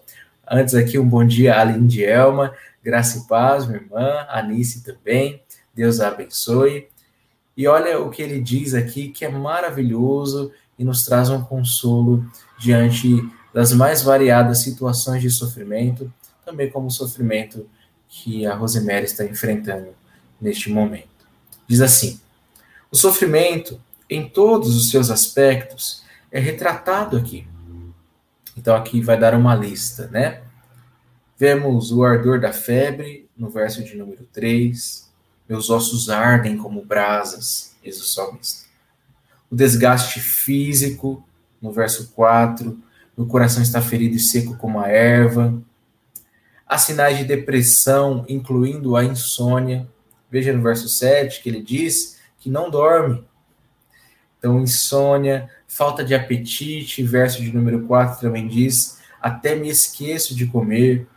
Antes 0.52 0.74
aqui, 0.74 0.98
um 0.98 1.08
bom 1.08 1.24
dia 1.24 1.54
a 1.54 1.62
Aline 1.62 2.02
Elma, 2.04 2.56
graça 2.84 3.20
e 3.20 3.28
paz, 3.28 3.68
minha 3.68 3.80
irmã, 3.80 4.26
Anice 4.30 4.84
também, 4.84 5.44
Deus 5.76 6.00
a 6.00 6.08
abençoe. 6.08 6.88
E 7.56 7.68
olha 7.68 8.00
o 8.00 8.10
que 8.10 8.24
ele 8.24 8.42
diz 8.42 8.74
aqui, 8.74 9.10
que 9.10 9.24
é 9.24 9.30
maravilhoso 9.30 10.52
e 10.80 10.84
nos 10.84 11.06
traz 11.06 11.30
um 11.30 11.40
consolo 11.40 12.26
diante 12.58 13.24
das 13.54 13.72
mais 13.74 14.02
variadas 14.02 14.64
situações 14.64 15.22
de 15.22 15.30
sofrimento, 15.30 16.12
também 16.44 16.68
como 16.68 16.88
o 16.88 16.92
sofrimento 16.92 17.70
que 18.08 18.48
a 18.48 18.56
Rosemary 18.56 19.06
está 19.06 19.24
enfrentando 19.24 19.90
neste 20.42 20.72
momento. 20.72 21.28
Diz 21.68 21.80
assim: 21.80 22.20
o 22.92 22.96
sofrimento, 22.96 23.80
em 24.10 24.28
todos 24.28 24.76
os 24.76 24.90
seus 24.90 25.12
aspectos, 25.12 26.04
é 26.32 26.40
retratado 26.40 27.18
aqui. 27.18 27.46
Então, 28.60 28.76
aqui 28.76 29.00
vai 29.00 29.18
dar 29.18 29.34
uma 29.34 29.56
lista, 29.56 30.10
né? 30.10 30.42
Vemos 31.38 31.94
o 31.94 32.04
ardor 32.04 32.42
da 32.42 32.52
febre, 32.52 33.30
no 33.38 33.50
verso 33.50 33.82
de 33.82 33.96
número 33.96 34.26
3. 34.34 35.10
Meus 35.48 35.70
ossos 35.70 36.10
ardem 36.10 36.58
como 36.58 36.84
brasas, 36.84 37.74
diz 37.82 38.02
o 38.02 38.06
salmista. 38.06 38.68
O 39.50 39.56
desgaste 39.56 40.20
físico, 40.20 41.26
no 41.62 41.72
verso 41.72 42.12
4. 42.12 42.78
Meu 43.18 43.26
coração 43.26 43.64
está 43.64 43.82
ferido 43.82 44.18
e 44.18 44.20
seco 44.20 44.58
como 44.58 44.82
a 44.82 44.90
erva. 44.90 45.58
Há 46.68 46.78
sinais 46.78 47.18
de 47.18 47.24
depressão, 47.24 48.26
incluindo 48.28 48.98
a 48.98 49.06
insônia. 49.06 49.88
Veja 50.30 50.52
no 50.52 50.62
verso 50.62 50.90
7 50.90 51.42
que 51.42 51.48
ele 51.48 51.64
diz 51.64 52.20
que 52.38 52.50
não 52.50 52.70
dorme. 52.70 53.24
Então, 54.38 54.60
insônia, 54.60 55.50
falta 55.70 56.04
de 56.04 56.16
apetite, 56.16 57.04
verso 57.04 57.42
de 57.42 57.54
número 57.54 57.86
4 57.86 58.20
também 58.20 58.48
diz: 58.48 59.00
até 59.22 59.56
me 59.56 59.70
esqueço 59.70 60.36
de 60.36 60.48
comer. 60.48 61.08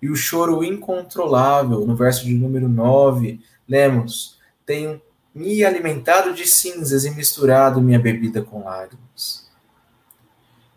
E 0.00 0.08
o 0.08 0.14
choro 0.14 0.62
incontrolável, 0.62 1.84
no 1.84 1.96
verso 1.96 2.24
de 2.24 2.32
número 2.32 2.68
9, 2.68 3.40
lemos: 3.68 4.38
tenho 4.64 5.02
me 5.34 5.64
alimentado 5.64 6.32
de 6.32 6.46
cinzas 6.46 7.04
e 7.04 7.10
misturado 7.10 7.82
minha 7.82 7.98
bebida 7.98 8.40
com 8.40 8.64
lágrimas. 8.64 9.50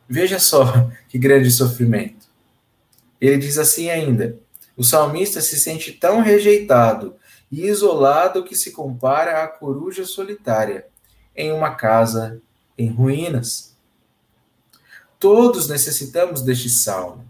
Veja 0.07 0.39
só 0.39 0.89
que 1.07 1.19
grande 1.19 1.51
sofrimento. 1.51 2.27
Ele 3.21 3.37
diz 3.37 3.57
assim 3.57 3.89
ainda: 3.89 4.39
o 4.75 4.83
salmista 4.83 5.41
se 5.41 5.59
sente 5.59 5.91
tão 5.91 6.21
rejeitado 6.21 7.15
e 7.51 7.67
isolado 7.67 8.43
que 8.43 8.55
se 8.55 8.71
compara 8.71 9.43
à 9.43 9.47
coruja 9.47 10.05
solitária 10.05 10.87
em 11.35 11.51
uma 11.51 11.75
casa 11.75 12.41
em 12.79 12.89
ruínas. 12.89 13.75
Todos 15.19 15.67
necessitamos 15.67 16.41
deste 16.41 16.69
salmo. 16.69 17.27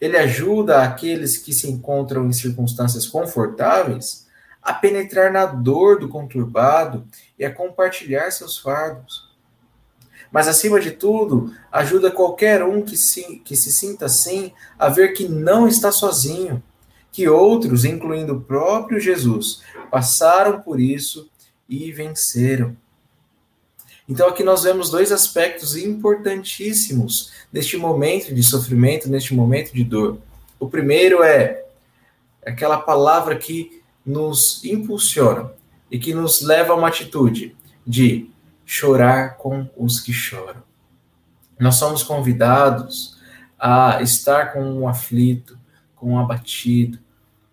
Ele 0.00 0.16
ajuda 0.18 0.82
aqueles 0.82 1.38
que 1.38 1.52
se 1.52 1.70
encontram 1.70 2.26
em 2.26 2.32
circunstâncias 2.32 3.06
confortáveis 3.06 4.26
a 4.60 4.74
penetrar 4.74 5.32
na 5.32 5.46
dor 5.46 5.98
do 5.98 6.08
conturbado 6.08 7.06
e 7.38 7.44
a 7.44 7.52
compartilhar 7.52 8.30
seus 8.30 8.58
fardos. 8.58 9.32
Mas, 10.30 10.48
acima 10.48 10.80
de 10.80 10.92
tudo, 10.92 11.54
ajuda 11.70 12.10
qualquer 12.10 12.62
um 12.62 12.82
que 12.82 12.96
se, 12.96 13.36
que 13.38 13.56
se 13.56 13.72
sinta 13.72 14.06
assim 14.06 14.52
a 14.78 14.88
ver 14.88 15.12
que 15.12 15.28
não 15.28 15.66
está 15.66 15.90
sozinho 15.90 16.62
que 17.10 17.28
outros, 17.28 17.84
incluindo 17.84 18.34
o 18.34 18.40
próprio 18.40 18.98
Jesus, 18.98 19.62
passaram 19.90 20.62
por 20.62 20.80
isso 20.80 21.30
e 21.68 21.92
venceram. 21.92 22.76
Então 24.12 24.28
aqui 24.28 24.44
nós 24.44 24.64
vemos 24.64 24.90
dois 24.90 25.10
aspectos 25.10 25.74
importantíssimos 25.74 27.32
neste 27.50 27.78
momento 27.78 28.34
de 28.34 28.42
sofrimento, 28.42 29.08
neste 29.08 29.32
momento 29.32 29.72
de 29.72 29.82
dor. 29.82 30.18
O 30.60 30.68
primeiro 30.68 31.22
é 31.22 31.64
aquela 32.44 32.76
palavra 32.76 33.36
que 33.36 33.82
nos 34.04 34.62
impulsiona 34.66 35.50
e 35.90 35.98
que 35.98 36.12
nos 36.12 36.42
leva 36.42 36.74
a 36.74 36.76
uma 36.76 36.88
atitude 36.88 37.56
de 37.86 38.28
chorar 38.66 39.38
com 39.38 39.66
os 39.78 39.98
que 39.98 40.12
choram. 40.12 40.62
Nós 41.58 41.76
somos 41.76 42.02
convidados 42.02 43.16
a 43.58 44.02
estar 44.02 44.52
com 44.52 44.62
um 44.62 44.86
aflito, 44.86 45.58
com 45.96 46.12
um 46.12 46.18
abatido, 46.18 46.98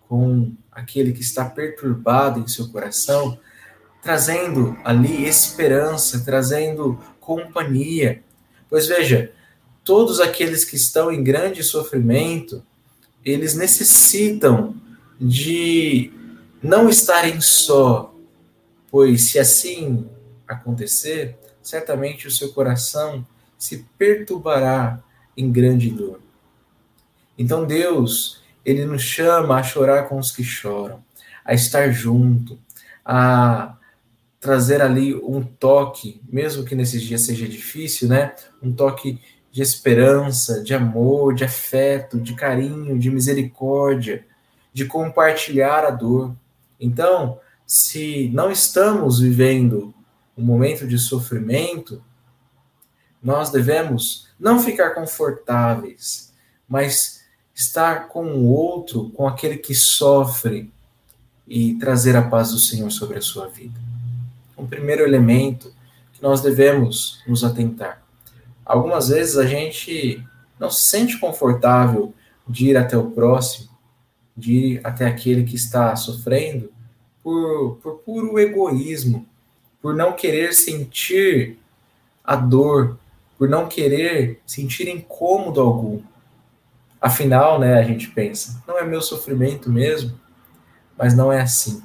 com 0.10 0.52
aquele 0.70 1.14
que 1.14 1.22
está 1.22 1.46
perturbado 1.46 2.42
em 2.42 2.48
seu 2.50 2.68
coração, 2.68 3.40
trazendo 4.02 4.78
ali 4.84 5.26
esperança, 5.26 6.24
trazendo 6.24 7.00
companhia. 7.20 8.24
Pois 8.70 8.88
veja, 8.88 9.32
todos 9.84 10.20
aqueles 10.20 10.64
que 10.64 10.76
estão 10.76 11.12
em 11.12 11.24
grande 11.24 11.64
sofrimento, 11.64 12.64
eles 13.24 13.56
necessitam 13.56 14.76
de 15.20 16.14
não 16.62 16.90
estarem 16.90 17.42
só, 17.42 18.14
pois 18.90 19.32
se 19.32 19.40
assim 19.40 20.08
acontecer, 20.48 21.38
certamente 21.62 22.28
o 22.28 22.32
seu 22.32 22.52
coração 22.54 23.26
se 23.58 23.86
perturbará 23.98 25.02
em 25.36 25.52
grande 25.52 25.90
dor. 25.90 26.20
Então 27.38 27.66
Deus, 27.66 28.42
ele 28.66 28.86
nos 28.86 29.02
chama 29.02 29.58
a 29.58 29.64
chorar 29.64 30.10
com 30.10 30.18
os 30.18 30.32
que 30.32 30.44
choram, 30.44 31.04
a 31.44 31.54
estar 31.54 31.92
junto, 31.92 32.60
a 33.06 33.76
trazer 34.40 34.82
ali 34.82 35.14
um 35.16 35.44
toque, 35.44 36.22
mesmo 36.32 36.64
que 36.64 36.76
nesses 36.76 37.02
dias 37.02 37.22
seja 37.22 37.48
difícil, 37.48 38.08
né? 38.08 38.34
Um 38.62 38.72
toque 38.72 39.20
de 39.52 39.62
esperança, 39.62 40.64
de 40.64 40.74
amor, 40.74 41.34
de 41.34 41.44
afeto, 41.44 42.20
de 42.20 42.34
carinho, 42.36 42.98
de 42.98 43.10
misericórdia, 43.10 44.26
de 44.72 44.86
compartilhar 44.86 45.84
a 45.84 45.90
dor. 45.90 46.34
Então, 46.80 47.40
se 47.66 48.30
não 48.34 48.52
estamos 48.52 49.20
vivendo 49.20 49.94
um 50.38 50.44
momento 50.44 50.88
de 50.88 50.98
sofrimento, 50.98 52.02
nós 53.22 53.50
devemos 53.52 54.30
não 54.40 54.60
ficar 54.60 54.92
confortáveis, 54.92 56.34
mas 56.68 57.26
estar 57.54 58.08
com 58.08 58.26
o 58.26 58.46
outro, 58.48 59.10
com 59.10 59.28
aquele 59.28 59.58
que 59.58 59.76
sofre 59.76 60.72
e 61.46 61.74
trazer 61.76 62.16
a 62.16 62.22
paz 62.22 62.52
do 62.52 62.60
Senhor 62.60 62.90
sobre 62.90 63.18
a 63.18 63.22
sua 63.22 63.48
vida. 63.48 63.89
Um 64.60 64.68
primeiro 64.68 65.04
elemento 65.04 65.74
que 66.14 66.22
nós 66.22 66.42
devemos 66.42 67.24
nos 67.26 67.44
atentar. 67.44 68.02
Algumas 68.66 69.10
vezes 69.10 69.38
a 69.38 69.46
gente 69.46 70.24
não 70.60 70.70
se 70.70 70.82
sente 70.82 71.18
confortável 71.18 72.14
de 72.48 72.70
ir 72.70 72.78
até 72.78 72.98
o 72.98 73.12
próximo, 73.12 73.70
de 74.36 74.54
ir 74.54 74.82
até 74.84 75.08
aquele 75.08 75.44
que 75.44 75.56
está 75.56 75.96
sofrendo, 75.96 76.72
por, 77.24 77.78
por 77.82 78.00
puro 78.00 78.40
egoísmo, 78.40 79.26
por 79.82 79.96
não 79.96 80.14
querer 80.14 80.54
sentir 80.54 81.58
a 82.24 82.36
dor, 82.36 82.98
por 83.38 83.48
não 83.48 83.68
querer 83.68 84.42
sentir 84.46 84.88
incômodo 84.88 85.62
algum. 85.62 86.02
Afinal, 87.02 87.60
né, 87.60 87.80
a 87.80 87.84
gente 87.84 88.10
pensa, 88.10 88.62
não 88.68 88.78
é 88.78 88.86
meu 88.86 89.02
sofrimento 89.02 89.70
mesmo, 89.70 90.20
mas 90.98 91.16
não 91.16 91.32
é 91.32 91.42
assim 91.42 91.82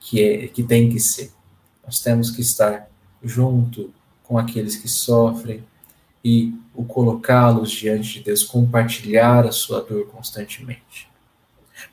que 0.00 0.22
é 0.22 0.48
que 0.48 0.62
tem 0.62 0.90
que 0.90 0.98
ser. 0.98 1.30
Nós 1.84 2.00
temos 2.00 2.30
que 2.30 2.40
estar 2.40 2.88
junto 3.22 3.92
com 4.22 4.38
aqueles 4.38 4.76
que 4.76 4.88
sofrem 4.88 5.64
e 6.24 6.54
o 6.74 6.84
colocá-los 6.84 7.70
diante 7.70 8.14
de 8.14 8.20
Deus, 8.20 8.42
compartilhar 8.42 9.46
a 9.46 9.52
sua 9.52 9.80
dor 9.80 10.06
constantemente. 10.06 11.10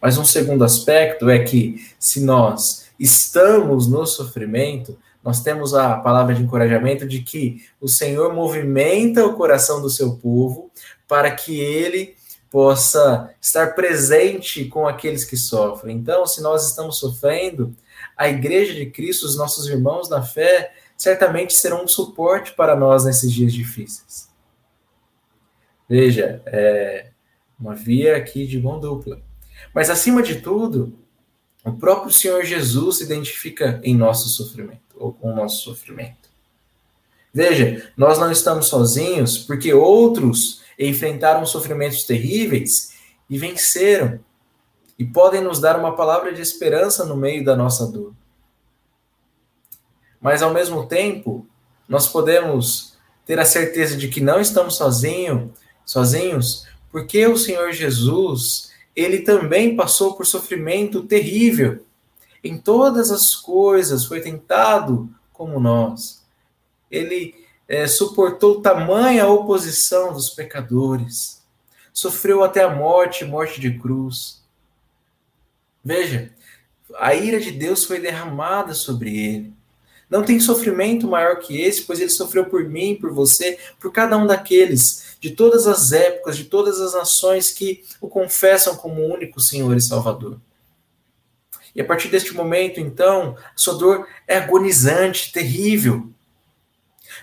Mas 0.02 0.18
um 0.18 0.26
segundo 0.26 0.64
aspecto 0.64 1.30
é 1.30 1.40
que 1.40 1.86
se 2.00 2.22
nós 2.22 2.90
estamos 3.00 3.88
no 3.88 4.06
sofrimento, 4.06 4.98
nós 5.24 5.42
temos 5.42 5.74
a 5.74 5.98
palavra 5.98 6.34
de 6.34 6.44
encorajamento 6.44 7.08
de 7.08 7.22
que 7.22 7.66
o 7.82 7.88
Senhor 7.88 8.34
movimenta 8.34 9.26
o 9.26 9.36
coração 9.36 9.82
do 9.82 9.90
seu 9.90 10.16
povo 10.16 10.72
para 11.08 11.32
que 11.32 11.60
ele 11.60 12.16
possa 12.50 13.30
estar 13.42 13.76
presente 13.76 14.66
com 14.66 14.88
aqueles 14.88 15.24
que 15.24 15.38
sofrem. 15.38 15.98
Então, 15.98 16.26
se 16.26 16.42
nós 16.42 16.68
estamos 16.68 16.98
sofrendo, 17.00 17.76
a 18.20 18.28
Igreja 18.28 18.74
de 18.74 18.86
Cristo, 18.88 19.26
os 19.26 19.38
nossos 19.38 19.66
irmãos 19.68 20.10
na 20.10 20.22
fé, 20.22 20.76
certamente 20.98 21.54
serão 21.54 21.86
um 21.86 21.88
suporte 21.88 22.52
para 22.52 22.76
nós 22.76 23.06
nesses 23.06 23.32
dias 23.32 23.54
difíceis. 23.54 24.30
Veja, 25.88 26.42
é 26.46 27.12
uma 27.58 27.74
via 27.74 28.18
aqui 28.18 28.46
de 28.46 28.60
mão 28.60 28.78
dupla. 28.78 29.22
Mas, 29.74 29.90
acima 29.90 30.22
de 30.22 30.42
tudo, 30.42 31.00
O 31.64 31.74
próprio 31.74 32.12
Senhor 32.12 32.44
Jesus 32.44 32.98
se 32.98 33.04
identifica 33.04 33.82
em 33.84 33.96
nosso 33.96 34.30
sofrimento, 34.30 34.96
ou 34.96 35.12
com 35.12 35.32
o 35.32 35.36
nosso 35.36 35.64
sofrimento. 35.64 36.30
Veja, 37.34 37.92
nós 37.98 38.18
não 38.18 38.32
estamos 38.32 38.68
sozinhos 38.68 39.38
porque 39.38 39.74
outros 39.74 40.62
enfrentaram 40.80 41.46
sofrimentos 41.46 42.04
terríveis 42.04 42.94
e 43.30 43.38
venceram, 43.38 44.20
e 45.00 45.06
podem 45.06 45.42
nos 45.42 45.62
dar 45.62 45.80
uma 45.80 45.96
palavra 45.96 46.34
de 46.34 46.42
esperança 46.42 47.06
no 47.06 47.16
meio 47.16 47.46
da 47.46 47.56
nossa 47.56 47.88
dor. 47.88 48.14
Mas 50.20 50.42
ao 50.42 50.54
mesmo 50.54 50.86
tempo, 50.86 51.48
nós 51.88 52.06
podemos 52.06 52.98
ter 53.26 53.40
a 53.40 53.46
certeza 53.46 53.96
de 53.96 54.10
que 54.10 54.20
não 54.20 54.42
estamos 54.42 54.76
sozinho, 54.76 55.54
sozinhos, 55.86 56.68
porque 56.92 57.26
o 57.26 57.38
Senhor 57.38 57.72
Jesus, 57.72 58.72
ele 58.94 59.20
também 59.20 59.76
passou 59.76 60.16
por 60.16 60.26
sofrimento 60.26 61.04
terrível. 61.04 61.86
Em 62.44 62.58
todas 62.58 63.10
as 63.10 63.34
coisas 63.36 64.04
foi 64.04 64.20
tentado 64.20 65.10
como 65.32 65.62
nós. 65.62 66.22
Ele 66.92 67.34
é, 67.70 67.88
suportou 67.88 68.62
tamanha 68.62 69.28
oposição 69.28 70.12
dos 70.12 70.30
pecadores, 70.32 71.42
sofreu 71.94 72.44
até 72.44 72.64
a 72.64 72.76
morte, 72.76 73.24
morte 73.24 73.62
de 73.62 73.78
cruz. 73.80 74.39
Veja, 75.84 76.32
a 76.98 77.14
ira 77.14 77.40
de 77.40 77.52
Deus 77.52 77.86
foi 77.86 78.00
derramada 78.00 78.74
sobre 78.74 79.18
ele. 79.18 79.54
Não 80.10 80.24
tem 80.24 80.40
sofrimento 80.40 81.08
maior 81.08 81.38
que 81.38 81.62
esse, 81.62 81.84
pois 81.84 82.00
ele 82.00 82.10
sofreu 82.10 82.46
por 82.46 82.64
mim, 82.64 82.96
por 82.96 83.14
você, 83.14 83.60
por 83.80 83.92
cada 83.92 84.18
um 84.18 84.26
daqueles, 84.26 85.18
de 85.20 85.32
todas 85.32 85.68
as 85.68 85.92
épocas, 85.92 86.36
de 86.36 86.46
todas 86.46 86.82
as 86.82 86.94
nações 86.94 87.52
que 87.52 87.84
o 88.02 88.08
confessam 88.08 88.76
como 88.76 89.06
único 89.06 89.40
Senhor 89.40 89.78
e 89.78 89.82
Salvador. 89.82 90.40
E 91.76 91.82
a 91.82 91.86
partir 91.86 92.08
deste 92.08 92.34
momento, 92.34 92.80
então, 92.80 93.38
sua 93.56 93.76
dor 93.76 94.08
é 94.28 94.38
agonizante, 94.38 95.32
terrível. 95.32 96.10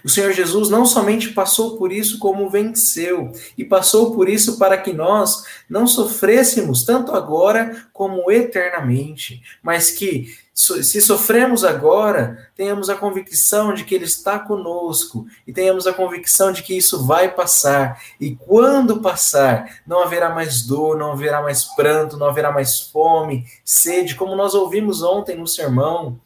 O 0.05 0.09
Senhor 0.09 0.33
Jesus 0.33 0.68
não 0.68 0.85
somente 0.85 1.31
passou 1.31 1.77
por 1.77 1.92
isso, 1.92 2.18
como 2.18 2.51
venceu, 2.51 3.33
e 3.57 3.64
passou 3.64 4.14
por 4.14 4.29
isso 4.29 4.59
para 4.59 4.79
que 4.79 4.92
nós 4.92 5.44
não 5.68 5.87
sofrêssemos 5.87 6.85
tanto 6.85 7.12
agora 7.12 7.87
como 7.92 8.31
eternamente, 8.31 9.42
mas 9.62 9.90
que, 9.90 10.35
se 10.55 11.03
sofremos 11.03 11.64
agora, 11.64 12.49
tenhamos 12.57 12.88
a 12.88 12.94
convicção 12.94 13.75
de 13.75 13.85
que 13.85 13.94
Ele 13.94 14.07
está 14.07 14.38
conosco 14.38 15.27
e 15.46 15.53
tenhamos 15.53 15.87
a 15.87 15.92
convicção 15.92 16.51
de 16.51 16.62
que 16.62 16.75
isso 16.75 17.05
vai 17.07 17.31
passar. 17.35 18.01
E 18.18 18.35
quando 18.35 19.03
passar, 19.03 19.81
não 19.87 20.03
haverá 20.03 20.31
mais 20.31 20.62
dor, 20.62 20.96
não 20.96 21.12
haverá 21.12 21.42
mais 21.42 21.64
pranto, 21.64 22.16
não 22.16 22.27
haverá 22.27 22.51
mais 22.51 22.81
fome, 22.81 23.44
sede, 23.62 24.14
como 24.14 24.35
nós 24.35 24.55
ouvimos 24.55 25.03
ontem 25.03 25.37
no 25.37 25.46
sermão. 25.46 26.18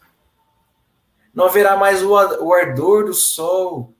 Não 1.41 1.47
haverá 1.47 1.75
mais 1.75 2.03
o 2.03 2.53
ardor 2.53 3.07
do 3.07 3.15
sol, 3.15 3.95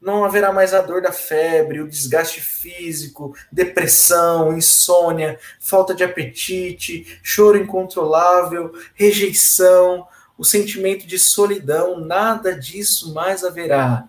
não 0.00 0.24
haverá 0.24 0.52
mais 0.52 0.72
a 0.72 0.80
dor 0.80 1.02
da 1.02 1.10
febre, 1.10 1.80
o 1.80 1.88
desgaste 1.88 2.40
físico, 2.40 3.34
depressão, 3.50 4.56
insônia, 4.56 5.36
falta 5.58 5.92
de 5.92 6.04
apetite, 6.04 7.18
choro 7.20 7.58
incontrolável, 7.58 8.70
rejeição, 8.94 10.06
o 10.38 10.44
sentimento 10.44 11.04
de 11.04 11.18
solidão, 11.18 11.98
nada 11.98 12.56
disso 12.56 13.12
mais 13.12 13.42
haverá. 13.42 14.08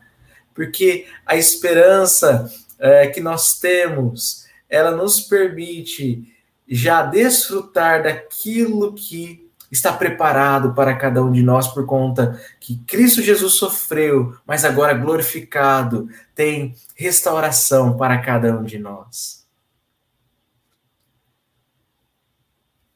Porque 0.54 1.08
a 1.26 1.36
esperança 1.36 2.54
é, 2.78 3.08
que 3.08 3.20
nós 3.20 3.58
temos, 3.58 4.46
ela 4.70 4.92
nos 4.92 5.22
permite 5.22 6.32
já 6.68 7.02
desfrutar 7.02 8.04
daquilo 8.04 8.94
que 8.94 9.45
está 9.76 9.92
preparado 9.92 10.74
para 10.74 10.96
cada 10.96 11.24
um 11.24 11.32
de 11.32 11.44
nós 11.44 11.68
por 11.68 11.86
conta 11.86 12.40
que 12.60 12.78
Cristo 12.88 13.22
Jesus 13.22 13.54
sofreu, 13.56 14.36
mas 14.48 14.64
agora 14.64 14.94
glorificado, 14.94 16.08
tem 16.34 16.76
restauração 16.96 17.98
para 17.98 18.18
cada 18.20 18.58
um 18.58 18.64
de 18.64 18.80
nós. 18.80 19.46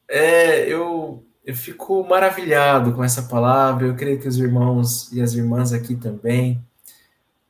É, 0.08 0.66
eu, 0.66 1.22
eu 1.44 1.54
fico 1.54 2.02
maravilhado 2.02 2.92
com 2.94 3.04
essa 3.04 3.22
palavra, 3.22 3.86
eu 3.86 3.94
creio 3.94 4.18
que 4.18 4.26
os 4.26 4.38
irmãos 4.38 5.12
e 5.12 5.20
as 5.20 5.34
irmãs 5.34 5.72
aqui 5.72 5.94
também, 5.94 6.60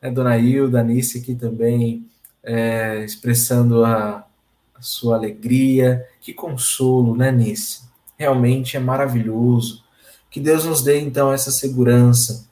né, 0.02 0.10
Dona 0.10 0.36
Hilda, 0.36 0.80
Anice 0.80 1.18
aqui 1.18 1.34
também, 1.34 2.06
é, 2.42 3.04
expressando 3.04 3.84
a, 3.84 4.26
a 4.74 4.82
sua 4.82 5.16
alegria, 5.16 6.06
que 6.20 6.34
consolo, 6.34 7.16
né, 7.16 7.30
Nice? 7.30 7.89
Realmente 8.20 8.76
é 8.76 8.80
maravilhoso. 8.80 9.82
Que 10.30 10.38
Deus 10.38 10.66
nos 10.66 10.82
dê 10.82 11.00
então 11.00 11.32
essa 11.32 11.50
segurança 11.50 12.46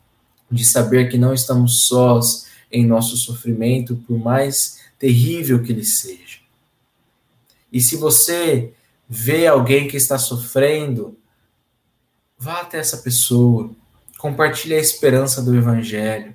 de 0.50 0.64
saber 0.64 1.10
que 1.10 1.18
não 1.18 1.34
estamos 1.34 1.86
sós 1.86 2.46
em 2.72 2.86
nosso 2.86 3.18
sofrimento, 3.18 3.94
por 4.06 4.18
mais 4.18 4.78
terrível 4.98 5.62
que 5.62 5.70
ele 5.70 5.84
seja. 5.84 6.38
E 7.70 7.82
se 7.82 7.96
você 7.96 8.72
vê 9.06 9.46
alguém 9.46 9.86
que 9.86 9.98
está 9.98 10.16
sofrendo, 10.16 11.18
vá 12.38 12.62
até 12.62 12.78
essa 12.78 12.96
pessoa, 12.96 13.70
compartilhe 14.16 14.74
a 14.74 14.80
esperança 14.80 15.42
do 15.42 15.54
Evangelho. 15.54 16.34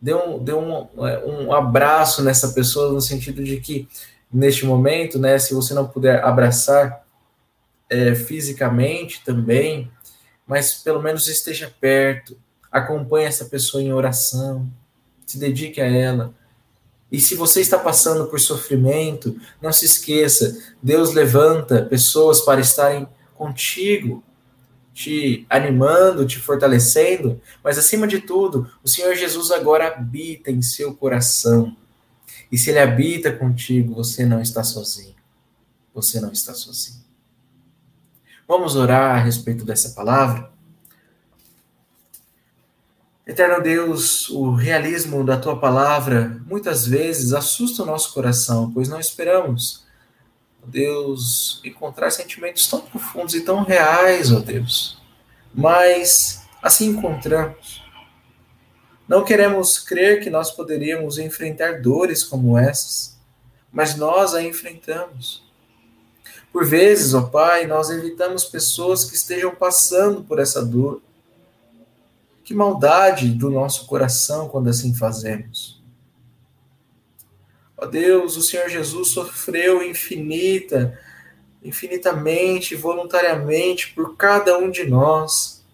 Dê 0.00 0.14
um, 0.14 0.38
dê 0.38 0.54
um, 0.54 0.86
um 1.26 1.52
abraço 1.52 2.22
nessa 2.22 2.50
pessoa, 2.50 2.92
no 2.92 3.00
sentido 3.00 3.42
de 3.42 3.60
que, 3.60 3.88
neste 4.32 4.64
momento, 4.64 5.18
né, 5.18 5.36
se 5.36 5.52
você 5.52 5.74
não 5.74 5.88
puder 5.88 6.24
abraçar, 6.24 7.04
é, 7.90 8.14
fisicamente 8.14 9.22
também, 9.24 9.90
mas 10.46 10.74
pelo 10.74 11.02
menos 11.02 11.26
esteja 11.26 11.74
perto, 11.80 12.38
acompanhe 12.70 13.26
essa 13.26 13.44
pessoa 13.44 13.82
em 13.82 13.92
oração, 13.92 14.70
se 15.26 15.38
dedique 15.38 15.80
a 15.80 15.86
ela. 15.86 16.32
E 17.10 17.20
se 17.20 17.34
você 17.34 17.60
está 17.60 17.76
passando 17.78 18.26
por 18.28 18.38
sofrimento, 18.38 19.36
não 19.60 19.72
se 19.72 19.84
esqueça, 19.84 20.56
Deus 20.80 21.12
levanta 21.12 21.84
pessoas 21.84 22.40
para 22.40 22.60
estarem 22.60 23.08
contigo, 23.34 24.22
te 24.94 25.44
animando, 25.48 26.26
te 26.26 26.38
fortalecendo, 26.38 27.40
mas 27.64 27.78
acima 27.78 28.06
de 28.06 28.20
tudo, 28.20 28.70
o 28.84 28.88
Senhor 28.88 29.14
Jesus 29.16 29.50
agora 29.50 29.88
habita 29.88 30.50
em 30.50 30.62
seu 30.62 30.94
coração. 30.94 31.76
E 32.52 32.58
se 32.58 32.70
ele 32.70 32.78
habita 32.78 33.32
contigo, 33.32 33.94
você 33.94 34.24
não 34.24 34.40
está 34.40 34.62
sozinho. 34.62 35.14
Você 35.94 36.20
não 36.20 36.30
está 36.30 36.54
sozinho. 36.54 36.99
Vamos 38.50 38.74
orar 38.74 39.14
a 39.14 39.20
respeito 39.20 39.64
dessa 39.64 39.90
palavra? 39.90 40.50
Eterno 43.24 43.62
Deus, 43.62 44.28
o 44.28 44.50
realismo 44.50 45.22
da 45.22 45.36
tua 45.36 45.60
palavra 45.60 46.42
muitas 46.48 46.84
vezes 46.84 47.32
assusta 47.32 47.84
o 47.84 47.86
nosso 47.86 48.12
coração, 48.12 48.68
pois 48.74 48.88
não 48.88 48.98
esperamos, 48.98 49.86
Deus, 50.66 51.60
encontrar 51.62 52.10
sentimentos 52.10 52.66
tão 52.66 52.80
profundos 52.80 53.36
e 53.36 53.42
tão 53.42 53.62
reais, 53.62 54.32
ó 54.32 54.40
Deus. 54.40 55.00
Mas 55.54 56.44
assim 56.60 56.88
encontramos. 56.88 57.84
Não 59.06 59.22
queremos 59.22 59.78
crer 59.78 60.24
que 60.24 60.28
nós 60.28 60.50
poderíamos 60.50 61.18
enfrentar 61.18 61.80
dores 61.80 62.24
como 62.24 62.58
essas, 62.58 63.16
mas 63.72 63.94
nós 63.94 64.34
a 64.34 64.42
enfrentamos. 64.42 65.48
Por 66.52 66.66
vezes, 66.66 67.14
ó 67.14 67.22
Pai, 67.22 67.66
nós 67.66 67.90
evitamos 67.90 68.44
pessoas 68.44 69.04
que 69.04 69.14
estejam 69.14 69.54
passando 69.54 70.24
por 70.24 70.38
essa 70.38 70.64
dor. 70.64 71.00
Que 72.42 72.52
maldade 72.52 73.28
do 73.28 73.48
nosso 73.50 73.86
coração 73.86 74.48
quando 74.48 74.68
assim 74.68 74.92
fazemos. 74.92 75.80
Ó 77.76 77.86
Deus, 77.86 78.36
o 78.36 78.42
Senhor 78.42 78.68
Jesus 78.68 79.08
sofreu 79.08 79.82
infinita, 79.82 80.98
infinitamente, 81.62 82.74
voluntariamente 82.74 83.94
por 83.94 84.16
cada 84.16 84.58
um 84.58 84.70
de 84.70 84.84
nós. 84.84 85.64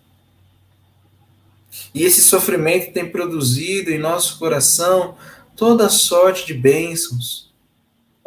E 1.94 2.04
esse 2.04 2.20
sofrimento 2.20 2.92
tem 2.92 3.10
produzido 3.10 3.90
em 3.90 3.98
nosso 3.98 4.38
coração 4.38 5.16
toda 5.56 5.88
sorte 5.88 6.46
de 6.46 6.52
bênçãos 6.52 7.45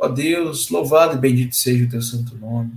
Ó 0.02 0.08
Deus, 0.08 0.70
louvado 0.70 1.16
e 1.16 1.20
bendito 1.20 1.56
seja 1.56 1.84
o 1.84 1.90
teu 1.90 2.02
santo 2.02 2.38
nome. 2.38 2.72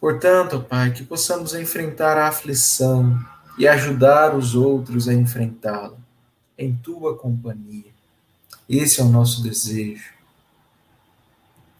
Portanto, 0.00 0.60
Pai, 0.60 0.92
que 0.92 1.04
possamos 1.04 1.54
enfrentar 1.54 2.16
a 2.16 2.26
aflição 2.26 3.18
e 3.56 3.68
ajudar 3.68 4.34
os 4.34 4.56
outros 4.56 5.08
a 5.08 5.14
enfrentá-la 5.14 5.96
em 6.56 6.74
tua 6.74 7.16
companhia. 7.16 7.92
Esse 8.68 9.00
é 9.00 9.04
o 9.04 9.08
nosso 9.08 9.42
desejo. 9.42 10.12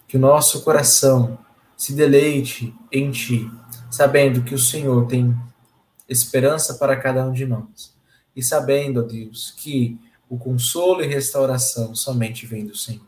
Que 0.07 0.17
o 0.17 0.21
nosso 0.21 0.63
coração 0.63 1.37
se 1.77 1.93
deleite 1.93 2.73
em 2.93 3.11
ti, 3.11 3.51
sabendo 3.91 4.43
que 4.43 4.55
o 4.55 4.59
Senhor 4.59 5.07
tem 5.07 5.37
esperança 6.09 6.75
para 6.75 6.97
cada 6.97 7.27
um 7.27 7.33
de 7.33 7.45
nós. 7.45 7.93
E 8.35 8.43
sabendo, 8.43 9.01
ó 9.01 9.03
Deus, 9.03 9.53
que 9.57 9.99
o 10.29 10.39
consolo 10.39 11.03
e 11.03 11.07
restauração 11.07 11.95
somente 11.95 12.47
vem 12.47 12.67
do 12.67 12.77
Senhor. 12.77 13.07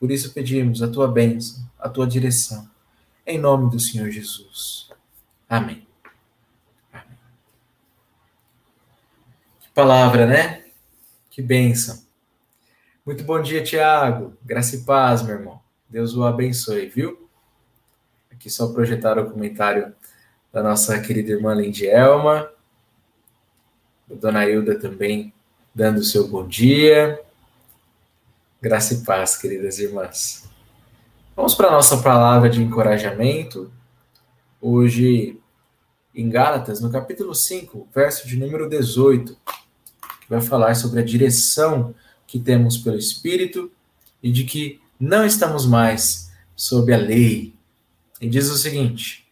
Por 0.00 0.10
isso 0.10 0.32
pedimos 0.32 0.82
a 0.82 0.88
tua 0.88 1.06
bênção, 1.06 1.64
a 1.78 1.88
tua 1.88 2.06
direção. 2.06 2.68
em 3.26 3.38
nome 3.38 3.70
do 3.70 3.80
Senhor 3.80 4.10
Jesus. 4.10 4.90
Amém. 5.48 5.86
Amém. 6.92 7.18
Que 9.60 9.68
palavra, 9.70 10.26
né? 10.26 10.64
Que 11.30 11.40
bênção. 11.40 12.04
Muito 13.04 13.24
bom 13.24 13.40
dia, 13.40 13.62
Tiago. 13.62 14.36
Graça 14.42 14.76
e 14.76 14.82
paz, 14.82 15.22
meu 15.22 15.36
irmão. 15.36 15.60
Deus 15.88 16.14
o 16.14 16.24
abençoe, 16.24 16.86
viu? 16.86 17.28
Aqui 18.30 18.50
só 18.50 18.72
projetar 18.72 19.18
o 19.18 19.30
comentário 19.30 19.94
da 20.52 20.62
nossa 20.62 21.00
querida 21.00 21.32
irmã 21.32 21.54
Lindielma. 21.54 22.50
Dona 24.06 24.48
Hilda 24.48 24.78
também 24.78 25.33
dando 25.74 25.98
o 25.98 26.04
seu 26.04 26.28
bom 26.28 26.46
dia. 26.46 27.20
Graça 28.62 28.94
e 28.94 28.98
paz, 29.02 29.36
queridas 29.36 29.78
irmãs. 29.78 30.48
Vamos 31.34 31.54
para 31.54 31.66
a 31.66 31.72
nossa 31.72 32.00
palavra 32.00 32.48
de 32.48 32.62
encorajamento. 32.62 33.72
Hoje, 34.60 35.38
em 36.14 36.30
Gálatas, 36.30 36.80
no 36.80 36.92
capítulo 36.92 37.34
5, 37.34 37.88
verso 37.92 38.28
de 38.28 38.38
número 38.38 38.68
18, 38.68 39.36
que 40.20 40.30
vai 40.30 40.40
falar 40.40 40.76
sobre 40.76 41.00
a 41.00 41.04
direção 41.04 41.92
que 42.24 42.38
temos 42.38 42.78
pelo 42.78 42.96
Espírito 42.96 43.70
e 44.22 44.30
de 44.30 44.44
que 44.44 44.80
não 44.98 45.26
estamos 45.26 45.66
mais 45.66 46.30
sob 46.54 46.92
a 46.92 46.96
lei. 46.96 47.52
E 48.20 48.28
diz 48.28 48.48
o 48.48 48.56
seguinte: 48.56 49.26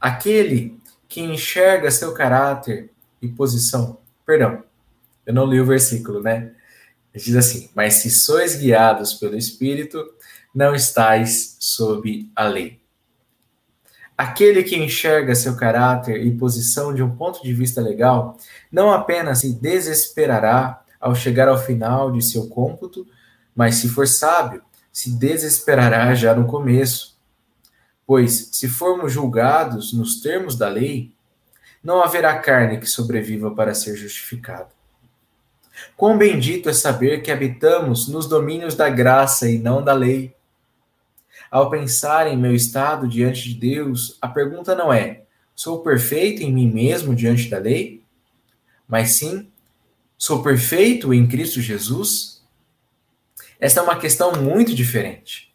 aquele 0.00 0.76
que 1.08 1.20
enxerga 1.20 1.90
seu 1.90 2.12
caráter 2.12 2.90
e 3.22 3.28
posição. 3.28 3.98
Perdão, 4.26 4.64
eu 5.26 5.32
não 5.32 5.46
li 5.46 5.60
o 5.60 5.66
versículo, 5.66 6.22
né? 6.22 6.52
Diz 7.14 7.36
assim: 7.36 7.70
Mas 7.74 7.94
se 7.94 8.10
sois 8.10 8.56
guiados 8.56 9.14
pelo 9.14 9.36
Espírito, 9.36 10.02
não 10.54 10.74
estáis 10.74 11.56
sob 11.60 12.30
a 12.34 12.44
lei. 12.44 12.80
Aquele 14.16 14.62
que 14.62 14.76
enxerga 14.76 15.34
seu 15.34 15.56
caráter 15.56 16.24
e 16.24 16.36
posição 16.36 16.94
de 16.94 17.02
um 17.02 17.16
ponto 17.16 17.42
de 17.42 17.52
vista 17.52 17.80
legal, 17.80 18.36
não 18.70 18.92
apenas 18.92 19.40
se 19.40 19.52
desesperará 19.52 20.82
ao 21.00 21.14
chegar 21.14 21.48
ao 21.48 21.58
final 21.58 22.12
de 22.12 22.22
seu 22.22 22.48
cômputo, 22.48 23.06
mas 23.54 23.76
se 23.76 23.88
for 23.88 24.06
sábio, 24.06 24.62
se 24.92 25.10
desesperará 25.18 26.14
já 26.14 26.34
no 26.34 26.46
começo. 26.46 27.18
Pois, 28.06 28.50
se 28.52 28.68
formos 28.68 29.12
julgados 29.12 29.92
nos 29.92 30.20
termos 30.20 30.56
da 30.56 30.68
lei, 30.68 31.12
não 31.82 32.02
haverá 32.02 32.38
carne 32.38 32.78
que 32.78 32.86
sobreviva 32.86 33.54
para 33.54 33.74
ser 33.74 33.96
justificada. 33.96 34.68
Quão 35.96 36.18
bendito 36.18 36.68
é 36.68 36.72
saber 36.72 37.22
que 37.22 37.30
habitamos 37.30 38.08
nos 38.08 38.26
domínios 38.26 38.74
da 38.74 38.88
graça 38.88 39.48
e 39.48 39.58
não 39.58 39.82
da 39.82 39.92
lei. 39.92 40.34
Ao 41.50 41.68
pensar 41.68 42.26
em 42.26 42.36
meu 42.36 42.54
estado 42.54 43.06
diante 43.06 43.42
de 43.48 43.54
Deus, 43.54 44.16
a 44.20 44.28
pergunta 44.28 44.74
não 44.74 44.92
é: 44.92 45.22
sou 45.54 45.82
perfeito 45.82 46.42
em 46.42 46.52
mim 46.52 46.70
mesmo 46.70 47.14
diante 47.14 47.48
da 47.48 47.58
lei? 47.58 48.02
Mas 48.88 49.14
sim, 49.16 49.50
sou 50.16 50.42
perfeito 50.42 51.12
em 51.12 51.26
Cristo 51.26 51.60
Jesus? 51.60 52.42
Esta 53.60 53.80
é 53.80 53.82
uma 53.82 53.98
questão 53.98 54.32
muito 54.32 54.74
diferente. 54.74 55.52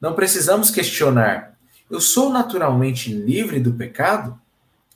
Não 0.00 0.14
precisamos 0.14 0.70
questionar: 0.70 1.58
eu 1.90 2.00
sou 2.00 2.30
naturalmente 2.30 3.12
livre 3.12 3.60
do 3.60 3.74
pecado? 3.74 4.40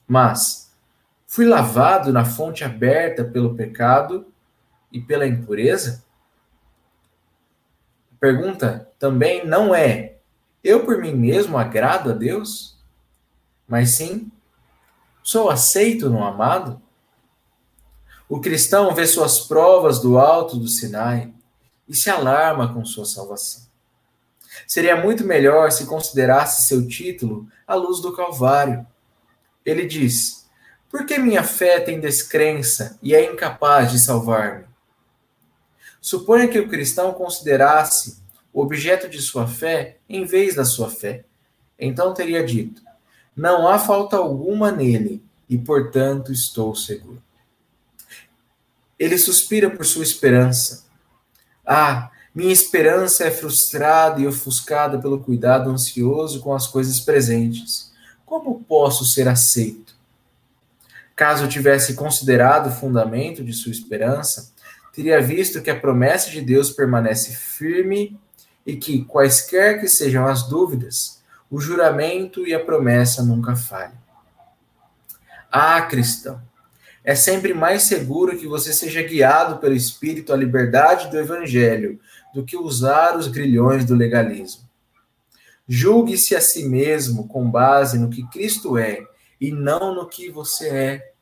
Mas 0.07 0.73
fui 1.27 1.45
lavado 1.45 2.13
na 2.13 2.25
fonte 2.25 2.65
aberta 2.65 3.25
pelo 3.25 3.55
pecado 3.55 4.27
e 4.97 5.01
pela 5.03 5.27
impureza? 5.27 6.03
A 8.15 8.19
pergunta 8.19 8.91
também 8.99 9.47
não 9.47 9.75
é: 9.75 10.17
eu 10.65 10.87
por 10.87 10.99
mim 10.99 11.13
mesmo 11.13 11.59
agrado 11.59 12.11
a 12.11 12.15
Deus? 12.15 12.79
Mas 13.69 13.91
sim, 13.91 14.33
sou 15.23 15.51
aceito 15.51 16.09
no 16.09 16.25
amado? 16.25 16.81
O 18.27 18.41
cristão 18.41 18.95
vê 18.95 19.07
suas 19.07 19.41
provas 19.41 20.01
do 20.01 20.19
alto 20.19 20.57
do 20.57 20.67
Sinai 20.67 21.33
e 21.87 21.95
se 21.95 22.09
alarma 22.09 22.73
com 22.73 22.85
sua 22.85 23.05
salvação. 23.05 23.67
Seria 24.67 24.97
muito 24.97 25.25
melhor 25.25 25.71
se 25.71 25.85
considerasse 25.85 26.67
seu 26.67 26.89
título 26.89 27.47
à 27.67 27.75
luz 27.75 28.01
do 28.01 28.17
Calvário. 28.17 28.87
Ele 29.63 29.85
diz: 29.85 30.49
Por 30.89 31.05
que 31.05 31.19
minha 31.19 31.45
fé 31.45 31.81
tem 31.81 32.01
descrença 32.01 32.99
e 33.03 33.15
é 33.15 33.31
incapaz 33.31 33.93
de 33.93 33.99
salvar-me? 33.99 34.65
Suponha 36.07 36.47
que 36.47 36.61
o 36.61 36.69
cristão 36.69 37.13
considerasse 37.13 38.19
o 38.53 38.63
objeto 38.63 39.09
de 39.09 39.21
sua 39.21 39.49
fé 39.49 39.97
em 40.09 40.25
vez 40.25 40.55
da 40.55 40.65
sua 40.65 40.89
fé. 40.89 41.25
Então 41.77 42.15
teria 42.15 42.47
dito: 42.47 42.81
Não 43.35 43.67
há 43.67 43.77
falta 43.77 44.17
alguma 44.17 44.71
nele, 44.71 45.21
e 45.51 45.59
portanto 45.59 46.31
estou 46.31 46.77
seguro. 46.77 47.21
Ele 48.97 49.19
suspira 49.19 49.69
por 49.69 49.85
sua 49.85 50.05
esperança. 50.05 50.85
Ah, 51.67 52.09
minha 52.33 52.53
esperança 52.53 53.25
é 53.25 53.31
frustrada 53.33 54.21
e 54.21 54.29
ofuscada 54.29 55.01
pelo 55.01 55.19
cuidado 55.19 55.71
ansioso 55.71 56.39
com 56.39 56.55
as 56.55 56.69
coisas 56.69 57.01
presentes. 57.01 57.93
Como 58.25 58.63
posso 58.63 59.05
ser 59.05 59.27
aceito? 59.27 59.97
Caso 61.17 61.49
tivesse 61.49 61.95
considerado 61.95 62.69
o 62.69 62.73
fundamento 62.73 63.43
de 63.43 63.53
sua 63.53 63.73
esperança, 63.73 64.55
teria 64.97 65.21
visto 65.21 65.61
que 65.61 65.69
a 65.69 65.79
promessa 65.79 66.31
de 66.31 66.41
Deus 66.41 66.71
permanece 66.71 67.37
firme 67.37 68.19
e 68.65 68.77
que, 68.77 69.05
quaisquer 69.05 69.79
que 69.79 69.89
sejam 69.89 70.27
as 70.27 70.49
dúvidas, 70.49 71.23
o 71.51 71.61
juramento 71.61 72.47
e 72.47 72.55
a 72.55 72.65
promessa 72.65 73.23
nunca 73.23 73.55
falham. 73.55 73.93
Ah, 75.53 75.83
cristão, 75.83 76.41
é 77.05 77.15
sempre 77.15 77.53
mais 77.53 77.83
seguro 77.83 78.39
que 78.39 78.47
você 78.47 78.73
seja 78.73 79.03
guiado 79.03 79.59
pelo 79.59 79.75
Espírito 79.75 80.33
à 80.33 80.37
liberdade 80.37 81.11
do 81.11 81.19
Evangelho 81.19 82.01
do 82.35 82.43
que 82.43 82.57
usar 82.57 83.19
os 83.19 83.29
grilhões 83.29 83.85
do 83.85 83.95
legalismo. 83.95 84.63
Julgue-se 85.69 86.35
a 86.35 86.41
si 86.41 86.65
mesmo 86.65 87.29
com 87.29 87.51
base 87.51 87.99
no 87.99 88.09
que 88.09 88.27
Cristo 88.31 88.79
é 88.79 89.07
e 89.39 89.53
não 89.53 89.95
no 89.95 90.09
que 90.09 90.31
você 90.31 90.69
é. 90.69 91.13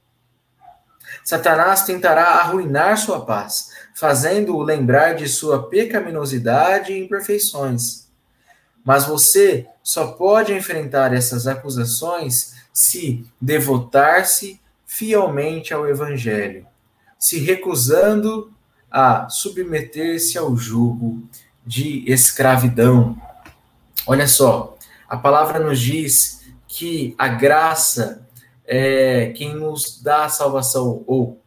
Satanás 1.22 1.82
tentará 1.82 2.24
arruinar 2.24 2.98
sua 2.98 3.24
paz, 3.24 3.70
fazendo-o 3.94 4.62
lembrar 4.62 5.14
de 5.14 5.28
sua 5.28 5.68
pecaminosidade 5.68 6.92
e 6.92 7.04
imperfeições. 7.04 8.08
Mas 8.84 9.06
você 9.06 9.66
só 9.82 10.08
pode 10.12 10.52
enfrentar 10.52 11.14
essas 11.14 11.46
acusações 11.46 12.54
se 12.72 13.24
devotar-se 13.40 14.60
fielmente 14.86 15.72
ao 15.72 15.88
Evangelho, 15.88 16.66
se 17.18 17.38
recusando 17.38 18.52
a 18.90 19.28
submeter-se 19.28 20.36
ao 20.36 20.56
jugo 20.56 21.22
de 21.66 22.04
escravidão. 22.10 23.16
Olha 24.06 24.28
só, 24.28 24.76
a 25.08 25.16
palavra 25.16 25.58
nos 25.58 25.80
diz 25.80 26.42
que 26.68 27.14
a 27.16 27.28
graça 27.28 28.23
é 28.66 29.32
quem 29.36 29.54
nos 29.54 30.00
dá 30.02 30.24
a 30.24 30.28
salvação, 30.28 31.04
ou 31.06 31.40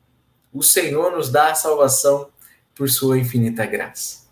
o 0.53 0.63
Senhor 0.63 1.11
nos 1.11 1.29
dá 1.29 1.51
a 1.51 1.55
salvação 1.55 2.29
por 2.75 2.89
sua 2.89 3.17
infinita 3.17 3.65
graça. 3.65 4.27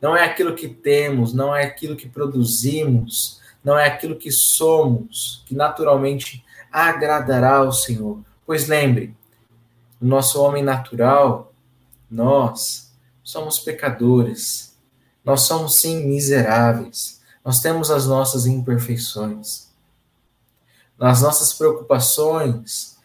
Não 0.00 0.16
é 0.16 0.24
aquilo 0.24 0.54
que 0.54 0.68
temos, 0.68 1.32
não 1.34 1.54
é 1.54 1.64
aquilo 1.64 1.96
que 1.96 2.08
produzimos, 2.08 3.40
não 3.62 3.76
é 3.76 3.86
aquilo 3.86 4.16
que 4.16 4.30
somos, 4.30 5.42
que 5.46 5.54
naturalmente 5.54 6.44
agradará 6.70 7.56
ao 7.56 7.72
Senhor. 7.72 8.20
Pois 8.46 8.68
lembre, 8.68 9.14
o 10.00 10.06
nosso 10.06 10.40
homem 10.40 10.62
natural, 10.62 11.52
nós 12.10 12.94
somos 13.22 13.58
pecadores, 13.58 14.78
nós 15.24 15.42
somos 15.42 15.76
sim 15.76 16.06
miseráveis, 16.06 17.20
nós 17.44 17.60
temos 17.60 17.90
as 17.90 18.06
nossas 18.06 18.46
imperfeições. 18.46 19.67
As 20.98 21.22
nossas 21.22 21.52
preocupações, 21.52 22.96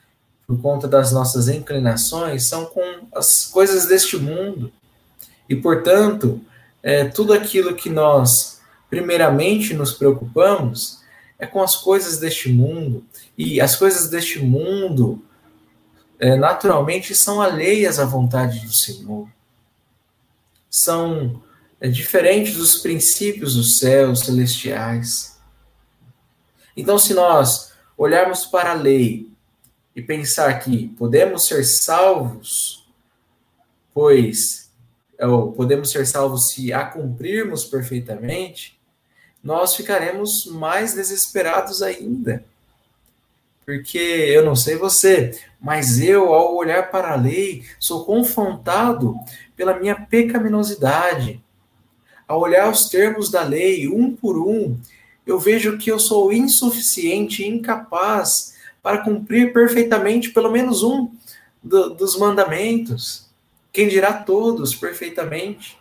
por 0.47 0.59
conta 0.59 0.87
das 0.87 1.11
nossas 1.11 1.47
inclinações, 1.47 2.45
são 2.45 2.65
com 2.65 3.07
as 3.13 3.45
coisas 3.45 3.85
deste 3.85 4.17
mundo. 4.17 4.71
E, 5.47 5.55
portanto, 5.55 6.41
é, 6.81 7.05
tudo 7.05 7.33
aquilo 7.33 7.75
que 7.75 7.89
nós, 7.89 8.61
primeiramente, 8.89 9.73
nos 9.73 9.91
preocupamos 9.91 11.01
é 11.37 11.45
com 11.45 11.61
as 11.61 11.75
coisas 11.75 12.17
deste 12.17 12.49
mundo. 12.49 13.05
E 13.37 13.61
as 13.61 13.75
coisas 13.75 14.09
deste 14.09 14.39
mundo, 14.39 15.23
é, 16.19 16.35
naturalmente, 16.35 17.13
são 17.13 17.41
alheias 17.41 17.99
à 17.99 18.05
vontade 18.05 18.59
do 18.61 18.73
Senhor. 18.73 19.27
São 20.69 21.41
é, 21.79 21.87
diferentes 21.87 22.55
dos 22.55 22.77
princípios 22.77 23.55
dos 23.55 23.77
céus 23.77 24.21
celestiais. 24.21 25.37
Então, 26.75 26.97
se 26.97 27.13
nós 27.13 27.72
olharmos 28.03 28.45
para 28.45 28.71
a 28.71 28.75
lei 28.75 29.29
e 29.95 30.01
pensar 30.01 30.59
que 30.59 30.89
podemos 30.89 31.47
ser 31.47 31.63
salvos, 31.63 32.85
pois 33.93 34.69
ou 35.19 35.53
podemos 35.53 35.89
ser 35.91 36.05
salvos 36.05 36.49
se 36.49 36.73
a 36.73 36.83
cumprirmos 36.83 37.63
perfeitamente, 37.63 38.77
nós 39.41 39.75
ficaremos 39.75 40.45
mais 40.47 40.93
desesperados 40.93 41.81
ainda. 41.81 42.43
Porque 43.65 43.97
eu 43.97 44.43
não 44.43 44.55
sei 44.55 44.75
você, 44.75 45.39
mas 45.61 46.01
eu, 46.01 46.33
ao 46.33 46.55
olhar 46.55 46.91
para 46.91 47.13
a 47.13 47.15
lei, 47.15 47.63
sou 47.79 48.03
confrontado 48.03 49.15
pela 49.55 49.79
minha 49.79 49.95
pecaminosidade. 49.95 51.41
Ao 52.27 52.41
olhar 52.41 52.69
os 52.69 52.89
termos 52.89 53.31
da 53.31 53.43
lei, 53.43 53.87
um 53.87 54.13
por 54.13 54.37
um, 54.37 54.77
eu 55.25 55.39
vejo 55.39 55.77
que 55.77 55.91
eu 55.91 55.99
sou 55.99 56.33
insuficiente, 56.33 57.47
incapaz 57.47 58.55
para 58.81 58.99
cumprir 58.99 59.53
perfeitamente 59.53 60.29
pelo 60.31 60.51
menos 60.51 60.83
um 60.83 61.09
do, 61.61 61.91
dos 61.91 62.17
mandamentos. 62.17 63.29
Quem 63.71 63.87
dirá 63.87 64.13
todos 64.13 64.75
perfeitamente? 64.75 65.77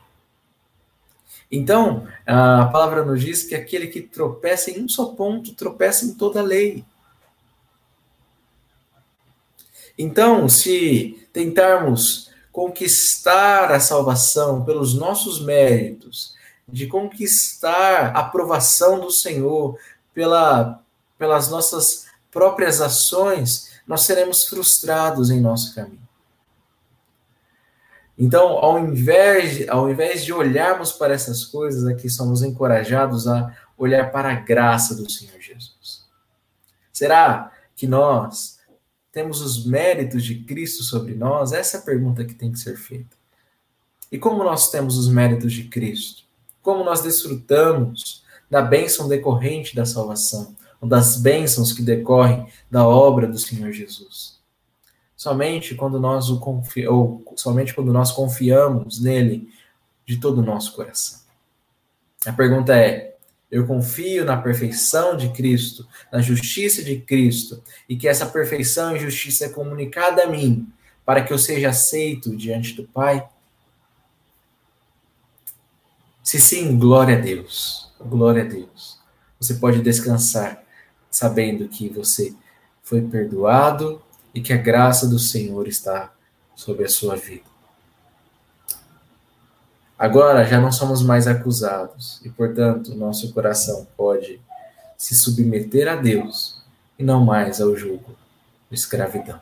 Então, 1.51 2.09
a 2.27 2.65
palavra 2.67 3.05
nos 3.05 3.21
diz 3.21 3.43
que 3.43 3.55
aquele 3.55 3.89
que 3.89 4.01
tropeça 4.01 4.71
em 4.71 4.83
um 4.83 4.89
só 4.89 5.07
ponto, 5.07 5.55
tropeça 5.55 6.07
em 6.07 6.15
toda 6.15 6.41
a 6.41 6.43
lei. 6.43 6.83
Então, 9.99 10.49
se 10.49 11.29
tentarmos 11.33 12.31
conquistar 12.51 13.71
a 13.71 13.81
salvação 13.81 14.65
pelos 14.65 14.95
nossos 14.95 15.45
méritos, 15.45 16.35
de 16.69 16.87
conquistar 16.87 18.15
a 18.15 18.21
aprovação 18.21 19.01
do 19.01 19.11
Senhor 19.11 19.79
pela, 20.15 20.83
pelas 21.19 21.51
nossas 21.51 22.07
próprias 22.31 22.81
ações, 22.81 23.73
nós 23.87 24.03
seremos 24.03 24.45
frustrados 24.45 25.31
em 25.31 25.41
nosso 25.41 25.75
caminho. 25.75 26.03
Então, 28.17 28.59
ao 28.59 28.79
invés, 28.79 29.69
ao 29.69 29.91
invés 29.91 30.25
de 30.25 30.33
olharmos 30.33 30.93
para 30.93 31.15
essas 31.15 31.45
coisas, 31.45 31.87
aqui 31.87 32.09
somos 32.09 32.43
encorajados 32.43 33.27
a 33.27 33.57
olhar 33.77 34.13
para 34.13 34.31
a 34.31 34.35
graça 34.35 34.95
do 34.95 35.11
Senhor 35.11 35.41
Jesus. 35.41 36.07
Será 36.93 37.53
que 37.75 37.87
nós 37.87 38.59
temos 39.11 39.41
os 39.41 39.67
méritos 39.67 40.25
de 40.25 40.45
Cristo 40.45 40.85
sobre 40.85 41.15
nós? 41.15 41.53
Essa 41.53 41.79
é 41.79 41.81
a 41.81 41.83
pergunta 41.83 42.25
que 42.25 42.35
tem 42.35 42.53
que 42.53 42.59
ser 42.59 42.77
feita. 42.77 43.17
E 44.11 44.19
como 44.19 44.45
nós 44.45 44.71
temos 44.71 44.97
os 44.99 45.09
méritos 45.09 45.53
de 45.53 45.65
Cristo? 45.65 46.22
Como 46.63 46.85
nós 46.85 47.03
desfrutamos 47.03 48.23
da 48.49 48.63
bênção 48.63 49.09
decorrente 49.09 49.75
da 49.75 49.85
salvação, 49.85 50.55
ou 50.81 50.89
das 50.89 51.17
bênçãos 51.17 51.73
que 51.73 51.83
decorrem 51.83 52.47
da 52.71 52.87
obra 52.87 53.27
do 53.27 53.39
Senhor 53.39 53.73
Jesus? 53.73 54.41
Somente 55.17 55.75
quando 55.75 56.01
nós 56.01 56.31
o 56.31 56.41
confi 56.41 56.87
ou 56.87 57.23
somente 57.37 57.75
quando 57.75 57.93
nós 57.93 58.11
confiamos 58.13 59.01
nele 59.01 59.49
de 60.07 60.19
todo 60.19 60.39
o 60.39 60.45
nosso 60.45 60.75
coração. 60.75 61.21
A 62.27 62.33
pergunta 62.33 62.77
é: 62.77 63.17
eu 63.51 63.67
confio 63.67 64.25
na 64.25 64.37
perfeição 64.37 65.17
de 65.17 65.29
Cristo, 65.29 65.87
na 66.13 66.21
justiça 66.21 66.83
de 66.83 66.99
Cristo, 66.99 67.63
e 67.89 67.97
que 67.97 68.09
essa 68.09 68.27
perfeição 68.27 68.97
e 68.97 69.01
justiça 69.01 69.45
é 69.45 69.49
comunicada 69.49 70.25
a 70.25 70.27
mim, 70.27 70.67
para 71.05 71.23
que 71.23 71.33
eu 71.33 71.39
seja 71.39 71.69
aceito 71.69 72.37
diante 72.37 72.75
do 72.75 72.85
Pai? 72.85 73.29
Se 76.23 76.41
sim, 76.41 76.79
glória 76.79 77.17
a 77.17 77.21
Deus. 77.21 77.93
Glória 78.01 78.45
a 78.45 78.47
Deus. 78.47 78.99
Você 79.41 79.55
pode 79.55 79.81
descansar 79.83 80.63
sabendo 81.11 81.69
que 81.69 81.89
você 81.89 82.35
foi 82.83 83.03
perdoado 83.03 84.01
e 84.35 84.41
que 84.41 84.53
a 84.53 84.57
graça 84.57 85.09
do 85.09 85.19
Senhor 85.19 85.67
está 85.67 86.13
sobre 86.55 86.85
a 86.85 86.89
sua 86.89 87.17
vida. 87.17 87.53
Agora 89.99 90.45
já 90.45 90.61
não 90.61 90.73
somos 90.73 91.03
mais 91.03 91.27
acusados 91.27 92.21
e, 92.25 92.31
portanto, 92.31 92.95
nosso 92.95 93.33
coração 93.33 93.87
pode 93.97 94.41
se 94.97 95.15
submeter 95.15 95.87
a 95.87 95.97
Deus 95.97 96.63
e 96.99 97.05
não 97.05 97.25
mais 97.25 97.61
ao 97.61 97.77
jugo 97.77 98.17
de 98.71 98.77
escravidão. 98.77 99.41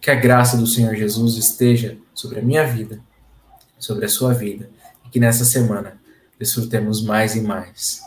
Que 0.00 0.10
a 0.10 0.14
graça 0.14 0.56
do 0.56 0.66
Senhor 0.66 0.94
Jesus 0.94 1.36
esteja 1.36 1.98
sobre 2.14 2.38
a 2.38 2.42
minha 2.42 2.64
vida, 2.64 3.00
sobre 3.86 4.06
a 4.06 4.08
sua 4.08 4.34
vida, 4.34 4.68
e 5.04 5.08
que 5.08 5.20
nessa 5.20 5.44
semana 5.44 5.98
desfrutemos 6.38 7.02
mais 7.02 7.34
e 7.34 7.40
mais, 7.40 8.00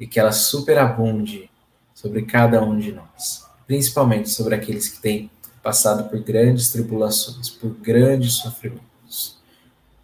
e 0.00 0.06
que 0.06 0.18
ela 0.18 0.32
superabunde 0.32 1.50
sobre 1.94 2.22
cada 2.22 2.62
um 2.62 2.78
de 2.78 2.92
nós, 2.92 3.44
principalmente 3.66 4.30
sobre 4.30 4.54
aqueles 4.54 4.88
que 4.88 5.00
têm 5.00 5.30
passado 5.62 6.08
por 6.08 6.18
grandes 6.20 6.70
tribulações, 6.70 7.50
por 7.50 7.70
grandes 7.70 8.34
sofrimentos 8.34 8.88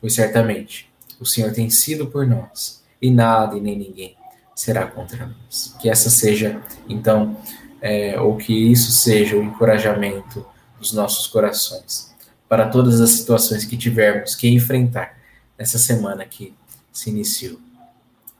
pois 0.04 0.12
certamente 0.12 0.92
o 1.18 1.24
Senhor 1.24 1.50
tem 1.50 1.70
sido 1.70 2.08
por 2.08 2.26
nós, 2.26 2.84
e 3.00 3.10
nada 3.10 3.56
e 3.56 3.60
nem 3.62 3.78
ninguém 3.78 4.14
será 4.54 4.86
contra 4.86 5.24
nós. 5.24 5.74
Que 5.80 5.88
essa 5.88 6.10
seja, 6.10 6.60
então, 6.86 7.38
é, 7.80 8.20
ou 8.20 8.36
que 8.36 8.52
isso 8.52 8.92
seja 8.92 9.34
o 9.34 9.42
encorajamento 9.42 10.44
dos 10.78 10.92
nossos 10.92 11.26
corações 11.26 12.13
para 12.48 12.68
todas 12.68 13.00
as 13.00 13.10
situações 13.10 13.64
que 13.64 13.76
tivermos 13.76 14.34
que 14.34 14.48
enfrentar 14.48 15.18
nessa 15.58 15.78
semana 15.78 16.24
que 16.24 16.54
se 16.92 17.10
iniciou. 17.10 17.58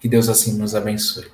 Que 0.01 0.09
Deus 0.09 0.29
assim 0.29 0.57
nos 0.59 0.75
abençoe. 0.75 1.31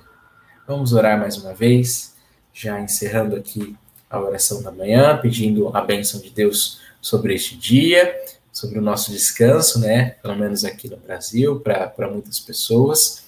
Vamos 0.67 0.93
orar 0.93 1.19
mais 1.19 1.37
uma 1.37 1.53
vez, 1.53 2.15
já 2.53 2.79
encerrando 2.79 3.35
aqui 3.35 3.75
a 4.09 4.19
oração 4.19 4.61
da 4.61 4.71
manhã, 4.71 5.17
pedindo 5.17 5.75
a 5.75 5.81
bênção 5.81 6.19
de 6.21 6.29
Deus 6.29 6.79
sobre 7.01 7.33
este 7.33 7.57
dia 7.57 8.13
sobre 8.51 8.79
o 8.79 8.81
nosso 8.81 9.11
descanso, 9.11 9.79
né? 9.79 10.11
Pelo 10.21 10.35
menos 10.35 10.65
aqui 10.65 10.89
no 10.89 10.97
Brasil, 10.97 11.59
para 11.59 12.09
muitas 12.09 12.39
pessoas. 12.39 13.23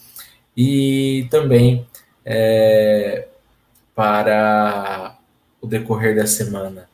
E 0.56 1.28
também 1.32 1.88
é, 2.26 3.28
para 3.96 5.18
o 5.62 5.68
decorrer 5.68 6.16
da 6.16 6.28
semana. 6.28 6.90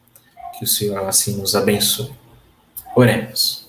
Que 0.58 0.64
o 0.64 0.68
Senhor 0.68 1.06
assim 1.08 1.38
nos 1.38 1.56
abençoe. 1.56 2.12
Oremos. 3.00 3.66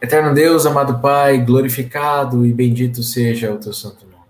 Eterno 0.00 0.34
Deus, 0.34 0.64
amado 0.64 0.98
Pai, 1.02 1.44
glorificado 1.44 2.46
e 2.46 2.54
bendito 2.54 3.02
seja 3.02 3.52
o 3.52 3.58
teu 3.58 3.74
santo 3.74 4.06
nome. 4.06 4.24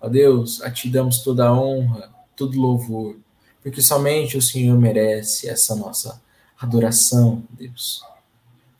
Ó 0.00 0.08
Deus, 0.08 0.62
a 0.62 0.70
ti 0.70 0.88
damos 0.88 1.24
toda 1.24 1.48
a 1.48 1.52
honra, 1.52 2.08
todo 2.36 2.56
louvor, 2.56 3.16
porque 3.60 3.82
somente 3.82 4.38
o 4.38 4.40
Senhor 4.40 4.78
merece 4.78 5.48
essa 5.48 5.74
nossa 5.74 6.22
adoração, 6.56 7.42
Deus. 7.50 8.00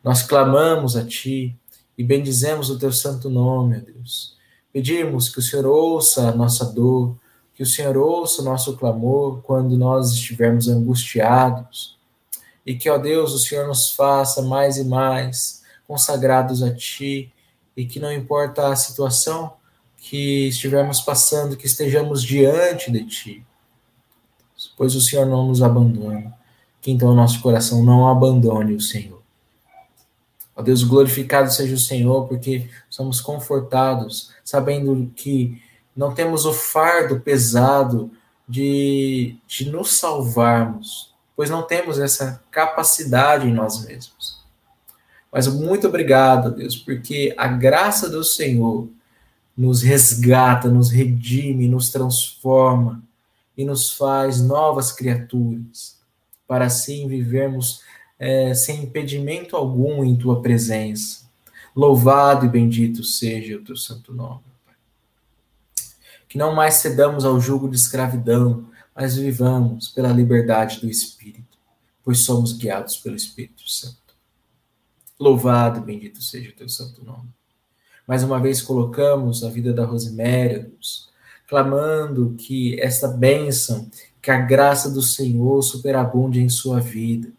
Nós 0.05 0.23
clamamos 0.23 0.97
a 0.97 1.05
Ti 1.05 1.59
e 1.99 2.05
bendizemos 2.05 2.71
o 2.71 2.79
Teu 2.79 2.93
santo 2.93 3.29
nome, 3.29 3.81
Deus. 3.81 4.37
Pedimos 4.73 5.29
que 5.29 5.41
o 5.41 5.43
Senhor 5.43 5.67
ouça 5.67 6.29
a 6.29 6.33
nossa 6.33 6.67
dor, 6.67 7.17
que 7.53 7.65
o 7.65 7.67
Senhor 7.67 7.97
ouça 7.97 8.43
o 8.43 8.45
nosso 8.45 8.77
clamor 8.77 9.43
quando 9.43 9.77
nós 9.77 10.13
estivermos 10.13 10.69
angustiados. 10.69 11.98
E 12.69 12.77
que, 12.77 12.91
ó 12.91 12.99
Deus, 12.99 13.33
o 13.33 13.39
Senhor 13.39 13.67
nos 13.67 13.93
faça 13.93 14.43
mais 14.43 14.77
e 14.77 14.85
mais 14.85 15.63
consagrados 15.87 16.63
a 16.63 16.75
Ti 16.75 17.33
e 17.77 17.87
que 17.87 17.99
não 17.99 18.13
importa 18.13 18.69
a 18.69 18.77
situação 18.77 19.55
que 19.97 20.49
estivermos 20.49 21.01
passando, 21.01 21.57
que 21.57 21.67
estejamos 21.67 22.23
diante 22.23 22.91
de 22.91 23.05
Ti, 23.07 23.47
pois 24.77 24.95
o 24.95 25.01
Senhor 25.01 25.27
não 25.27 25.47
nos 25.47 25.63
abandona 25.63 26.39
que 26.81 26.91
então 26.91 27.11
o 27.11 27.15
nosso 27.15 27.41
coração 27.41 27.83
não 27.83 28.09
abandone 28.09 28.75
o 28.75 28.81
Senhor. 28.81 29.21
Ó 30.57 30.63
Deus, 30.63 30.83
glorificado 30.83 31.53
seja 31.53 31.75
o 31.75 31.79
Senhor, 31.79 32.27
porque 32.27 32.69
somos 32.89 33.21
confortados, 33.21 34.31
sabendo 34.45 35.11
que 35.15 35.61
não 35.95 36.15
temos 36.15 36.45
o 36.45 36.53
fardo 36.53 37.21
pesado 37.21 38.11
de, 38.49 39.37
de 39.47 39.71
nos 39.71 39.93
salvarmos, 39.95 41.15
pois 41.39 41.49
não 41.49 41.63
temos 41.63 42.01
essa 42.01 42.43
capacidade 42.51 43.47
em 43.47 43.55
nós 43.55 43.85
mesmos. 43.85 44.45
Mas 45.31 45.47
muito 45.47 45.87
obrigado, 45.87 46.51
Deus, 46.51 46.75
porque 46.75 47.33
a 47.39 47.47
graça 47.47 48.11
do 48.11 48.25
Senhor 48.25 48.89
nos 49.57 49.81
resgata, 49.81 50.69
nos 50.69 50.91
redime, 50.91 51.69
nos 51.69 51.91
transforma 51.91 53.01
e 53.57 53.65
nos 53.65 53.93
faz 53.93 54.43
novas 54.43 54.91
criaturas 54.91 56.01
para 56.45 56.65
assim 56.65 57.07
vivermos 57.07 57.83
é, 58.19 58.53
sem 58.53 58.83
impedimento 58.83 59.55
algum 59.55 60.03
em 60.03 60.17
tua 60.17 60.43
presença. 60.43 61.31
Louvado 61.73 62.47
e 62.47 62.49
bendito 62.49 63.05
seja 63.05 63.59
o 63.59 63.65
teu 63.65 63.77
santo 63.77 64.13
nome. 64.13 64.41
Pai. 64.67 64.75
Que 66.29 66.37
não 66.37 66.53
mais 66.53 66.75
cedamos 66.75 67.25
ao 67.25 67.41
jugo 67.41 67.69
de 67.69 67.77
escravidão, 67.77 68.67
mas 69.01 69.15
vivamos 69.15 69.89
pela 69.89 70.13
liberdade 70.13 70.81
do 70.81 70.91
Espírito, 70.91 71.57
pois 72.03 72.25
somos 72.25 72.53
guiados 72.53 72.97
pelo 72.97 73.15
Espírito 73.15 73.63
Santo. 73.71 73.97
Louvado 75.21 75.79
e 75.79 75.83
bendito 75.85 76.21
seja 76.21 76.51
o 76.51 76.53
teu 76.53 76.69
santo 76.69 77.05
nome. 77.05 77.29
Mais 78.09 78.25
uma 78.25 78.41
vez 78.41 78.61
colocamos 78.61 79.45
a 79.45 79.51
vida 79.51 79.73
da 79.73 79.85
Rosiméria, 79.85 80.69
clamando 81.47 82.35
que 82.37 82.81
esta 82.81 83.07
bênção 83.07 83.89
que 84.21 84.33
a 84.33 84.41
graça 84.41 84.91
do 84.91 85.01
Senhor 85.01 85.63
superabunde 85.63 86.41
em 86.41 86.49
sua 86.49 86.81
vida, 86.81 87.31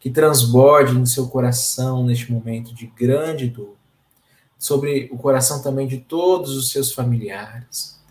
que 0.00 0.10
transborde 0.10 0.96
em 0.96 1.04
seu 1.04 1.28
coração 1.28 2.02
neste 2.02 2.32
momento 2.32 2.74
de 2.74 2.86
grande 2.86 3.46
dor, 3.46 3.76
sobre 4.58 5.10
o 5.12 5.18
coração 5.18 5.60
também 5.62 5.86
de 5.86 5.98
todos 5.98 6.56
os 6.56 6.70
seus 6.70 6.94
familiares. 6.94 8.01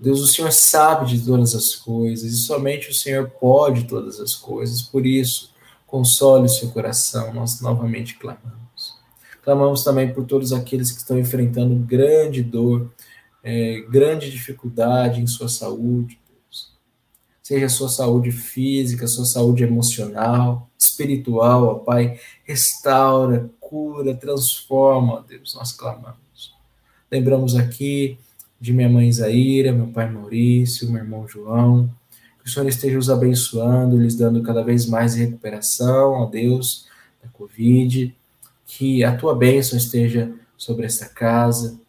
Deus, 0.00 0.20
o 0.20 0.26
Senhor 0.26 0.50
sabe 0.50 1.06
de 1.06 1.22
todas 1.22 1.54
as 1.54 1.76
coisas 1.76 2.32
e 2.32 2.36
somente 2.38 2.88
o 2.88 2.94
Senhor 2.94 3.28
pode 3.38 3.84
todas 3.84 4.18
as 4.18 4.34
coisas. 4.34 4.80
Por 4.80 5.04
isso, 5.04 5.52
console 5.86 6.46
o 6.46 6.48
seu 6.48 6.70
coração. 6.70 7.34
Nós 7.34 7.60
novamente 7.60 8.16
clamamos. 8.16 8.94
Clamamos 9.42 9.84
também 9.84 10.10
por 10.10 10.24
todos 10.24 10.54
aqueles 10.54 10.90
que 10.90 10.98
estão 10.98 11.18
enfrentando 11.18 11.74
grande 11.74 12.42
dor, 12.42 12.90
é, 13.42 13.80
grande 13.90 14.30
dificuldade 14.30 15.20
em 15.20 15.26
sua 15.26 15.50
saúde, 15.50 16.18
Deus. 16.26 16.72
Seja 17.42 17.66
a 17.66 17.70
sua 17.70 17.90
saúde 17.90 18.32
física, 18.32 19.06
sua 19.06 19.26
saúde 19.26 19.64
emocional, 19.64 20.70
espiritual, 20.78 21.64
ó 21.64 21.74
Pai. 21.74 22.18
Restaura, 22.44 23.50
cura, 23.60 24.14
transforma, 24.14 25.14
ó 25.14 25.20
Deus. 25.20 25.54
Nós 25.54 25.72
clamamos. 25.72 26.54
Lembramos 27.10 27.54
aqui 27.54 28.18
de 28.60 28.72
minha 28.72 28.88
mãe 28.88 29.10
Zaira, 29.10 29.72
meu 29.72 29.86
pai 29.86 30.10
Maurício, 30.10 30.90
meu 30.90 31.02
irmão 31.02 31.26
João. 31.26 31.90
Que 32.42 32.48
o 32.48 32.52
Senhor 32.52 32.68
esteja 32.68 32.98
os 32.98 33.08
abençoando, 33.08 33.96
lhes 33.96 34.14
dando 34.14 34.42
cada 34.42 34.62
vez 34.62 34.86
mais 34.86 35.14
recuperação, 35.14 36.12
ó 36.12 36.26
Deus, 36.26 36.86
da 37.22 37.28
Covid. 37.30 38.14
Que 38.66 39.02
a 39.02 39.16
tua 39.16 39.34
bênção 39.34 39.78
esteja 39.78 40.32
sobre 40.56 40.84
esta 40.84 41.06
casa 41.06 41.80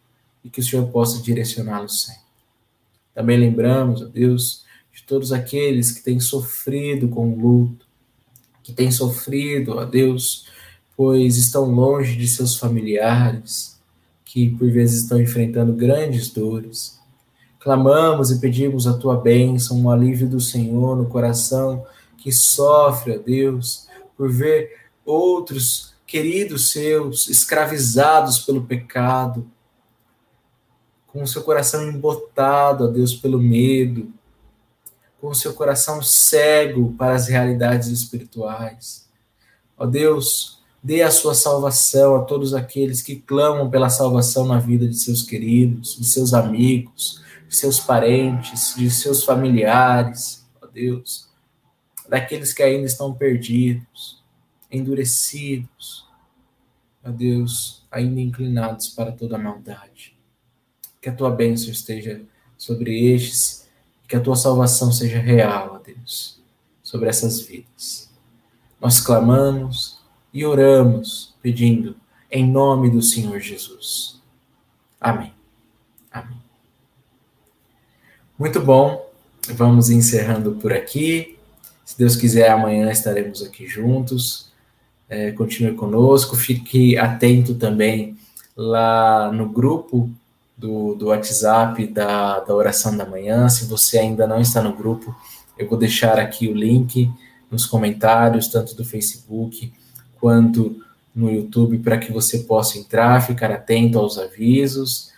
e 0.42 0.48
que 0.48 0.60
o 0.60 0.62
Senhor 0.62 0.86
possa 0.88 1.22
direcioná-los 1.22 2.02
sempre. 2.06 2.22
Também 3.14 3.38
lembramos, 3.38 4.00
ó 4.00 4.06
Deus, 4.06 4.64
de 4.92 5.02
todos 5.02 5.32
aqueles 5.32 5.90
que 5.90 6.02
têm 6.02 6.18
sofrido 6.20 7.08
com 7.08 7.32
o 7.32 7.38
luto, 7.38 7.86
que 8.62 8.72
têm 8.72 8.90
sofrido, 8.90 9.72
ó 9.72 9.84
Deus, 9.84 10.46
pois 10.96 11.36
estão 11.36 11.64
longe 11.64 12.16
de 12.16 12.26
seus 12.26 12.56
familiares, 12.56 13.80
que 14.32 14.48
por 14.48 14.70
vezes 14.70 15.02
estão 15.02 15.20
enfrentando 15.20 15.74
grandes 15.74 16.30
dores. 16.30 16.98
Clamamos 17.60 18.30
e 18.30 18.40
pedimos 18.40 18.86
a 18.86 18.96
tua 18.96 19.14
bênção, 19.14 19.78
um 19.78 19.90
alívio 19.90 20.26
do 20.26 20.40
Senhor 20.40 20.96
no 20.96 21.04
coração 21.04 21.84
que 22.16 22.32
sofre, 22.32 23.14
ó 23.14 23.18
Deus, 23.18 23.88
por 24.16 24.32
ver 24.32 24.86
outros 25.04 25.92
queridos 26.06 26.70
seus 26.70 27.28
escravizados 27.28 28.38
pelo 28.38 28.64
pecado, 28.64 29.46
com 31.08 31.22
o 31.22 31.28
seu 31.28 31.42
coração 31.42 31.86
embotado, 31.86 32.84
ó 32.84 32.86
Deus, 32.86 33.12
pelo 33.12 33.38
medo, 33.38 34.10
com 35.20 35.28
o 35.28 35.34
seu 35.34 35.52
coração 35.52 36.00
cego 36.00 36.94
para 36.94 37.12
as 37.12 37.28
realidades 37.28 37.88
espirituais. 37.88 39.06
Ó 39.76 39.84
Deus, 39.84 40.61
Dê 40.82 41.02
a 41.02 41.12
sua 41.12 41.34
salvação 41.34 42.16
a 42.16 42.24
todos 42.24 42.54
aqueles 42.54 43.02
que 43.02 43.16
clamam 43.16 43.70
pela 43.70 43.88
salvação 43.88 44.44
na 44.44 44.58
vida 44.58 44.88
de 44.88 44.96
seus 44.96 45.22
queridos, 45.22 45.96
de 45.96 46.04
seus 46.04 46.34
amigos, 46.34 47.22
de 47.48 47.54
seus 47.54 47.78
parentes, 47.78 48.74
de 48.74 48.90
seus 48.90 49.22
familiares, 49.22 50.44
ó 50.60 50.66
Deus, 50.66 51.28
daqueles 52.08 52.52
que 52.52 52.64
ainda 52.64 52.86
estão 52.86 53.14
perdidos, 53.14 54.20
endurecidos, 54.70 56.04
ó 57.04 57.10
Deus, 57.10 57.84
ainda 57.88 58.20
inclinados 58.20 58.88
para 58.88 59.12
toda 59.12 59.38
maldade. 59.38 60.16
Que 61.00 61.10
a 61.10 61.14
tua 61.14 61.30
bênção 61.30 61.70
esteja 61.70 62.22
sobre 62.58 63.14
estes, 63.14 63.68
que 64.08 64.16
a 64.16 64.20
tua 64.20 64.34
salvação 64.34 64.90
seja 64.90 65.20
real, 65.20 65.74
ó 65.74 65.78
Deus, 65.78 66.40
sobre 66.82 67.08
essas 67.08 67.40
vidas. 67.40 68.10
Nós 68.80 68.98
clamamos 68.98 70.01
e 70.32 70.44
oramos 70.46 71.34
pedindo 71.42 71.94
em 72.30 72.50
nome 72.50 72.90
do 72.90 73.02
Senhor 73.02 73.38
Jesus. 73.40 74.20
Amém. 75.00 75.32
Amém. 76.10 76.38
Muito 78.38 78.60
bom. 78.60 79.06
Vamos 79.48 79.90
encerrando 79.90 80.52
por 80.52 80.72
aqui. 80.72 81.36
Se 81.84 81.98
Deus 81.98 82.16
quiser, 82.16 82.50
amanhã 82.50 82.90
estaremos 82.90 83.42
aqui 83.42 83.66
juntos. 83.66 84.50
É, 85.08 85.32
continue 85.32 85.74
conosco. 85.74 86.36
Fique 86.36 86.96
atento 86.96 87.54
também 87.54 88.16
lá 88.56 89.30
no 89.30 89.48
grupo 89.48 90.08
do, 90.56 90.94
do 90.94 91.06
WhatsApp 91.08 91.86
da, 91.88 92.40
da 92.40 92.54
oração 92.54 92.96
da 92.96 93.04
manhã. 93.04 93.48
Se 93.48 93.66
você 93.66 93.98
ainda 93.98 94.26
não 94.26 94.40
está 94.40 94.62
no 94.62 94.74
grupo, 94.74 95.14
eu 95.58 95.68
vou 95.68 95.78
deixar 95.78 96.18
aqui 96.18 96.48
o 96.48 96.54
link 96.54 97.10
nos 97.50 97.66
comentários, 97.66 98.48
tanto 98.48 98.74
do 98.74 98.84
Facebook 98.84 99.72
quanto 100.22 100.80
no 101.12 101.28
YouTube 101.28 101.78
para 101.78 101.98
que 101.98 102.12
você 102.12 102.38
possa 102.38 102.78
entrar, 102.78 103.26
ficar 103.26 103.50
atento 103.50 103.98
aos 103.98 104.16
avisos 104.16 105.10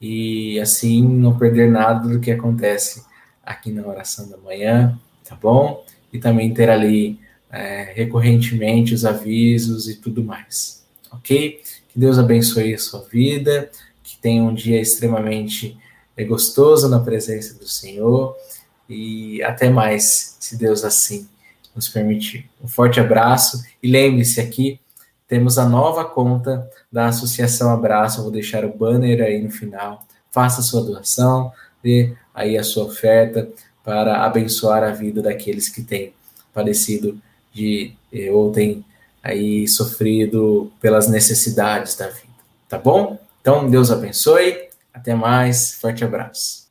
e 0.00 0.58
assim 0.60 1.02
não 1.04 1.36
perder 1.36 1.68
nada 1.68 2.08
do 2.08 2.20
que 2.20 2.30
acontece 2.30 3.04
aqui 3.44 3.72
na 3.72 3.84
oração 3.84 4.30
da 4.30 4.38
manhã, 4.38 4.96
tá 5.28 5.34
bom? 5.34 5.84
E 6.12 6.18
também 6.20 6.54
ter 6.54 6.70
ali 6.70 7.18
é, 7.50 7.92
recorrentemente 7.92 8.94
os 8.94 9.04
avisos 9.04 9.88
e 9.88 9.96
tudo 9.96 10.22
mais, 10.22 10.86
ok? 11.10 11.60
Que 11.88 11.98
Deus 11.98 12.20
abençoe 12.20 12.72
a 12.72 12.78
sua 12.78 13.00
vida, 13.00 13.68
que 14.00 14.16
tenha 14.18 14.44
um 14.44 14.54
dia 14.54 14.80
extremamente 14.80 15.76
é, 16.16 16.22
gostoso 16.22 16.88
na 16.88 17.00
presença 17.00 17.58
do 17.58 17.68
Senhor 17.68 18.36
e 18.88 19.42
até 19.42 19.68
mais, 19.68 20.36
se 20.38 20.56
Deus 20.56 20.84
assim 20.84 21.28
nos 21.74 21.88
permitir. 21.88 22.48
Um 22.62 22.68
forte 22.68 23.00
abraço 23.00 23.62
e 23.82 23.90
lembre-se 23.90 24.40
aqui 24.40 24.80
temos 25.32 25.56
a 25.56 25.66
nova 25.66 26.04
conta 26.04 26.68
da 26.92 27.06
Associação 27.06 27.70
Abraço, 27.72 28.22
vou 28.22 28.30
deixar 28.30 28.66
o 28.66 28.76
banner 28.76 29.22
aí 29.22 29.42
no 29.42 29.50
final. 29.50 30.04
Faça 30.30 30.60
a 30.60 30.62
sua 30.62 30.82
doação, 30.82 31.50
dê 31.82 32.14
aí 32.34 32.58
a 32.58 32.62
sua 32.62 32.84
oferta 32.84 33.48
para 33.82 34.26
abençoar 34.26 34.82
a 34.82 34.90
vida 34.90 35.22
daqueles 35.22 35.70
que 35.70 35.82
têm 35.82 36.12
padecido 36.52 37.18
de 37.50 37.94
eh, 38.12 38.30
ou 38.30 38.52
têm 38.52 38.84
aí 39.22 39.66
sofrido 39.66 40.70
pelas 40.82 41.08
necessidades 41.08 41.96
da 41.96 42.08
vida. 42.08 42.28
Tá 42.68 42.76
bom? 42.76 43.18
Então, 43.40 43.70
Deus 43.70 43.90
abençoe. 43.90 44.68
Até 44.92 45.14
mais. 45.14 45.74
Forte 45.74 46.04
abraço. 46.04 46.68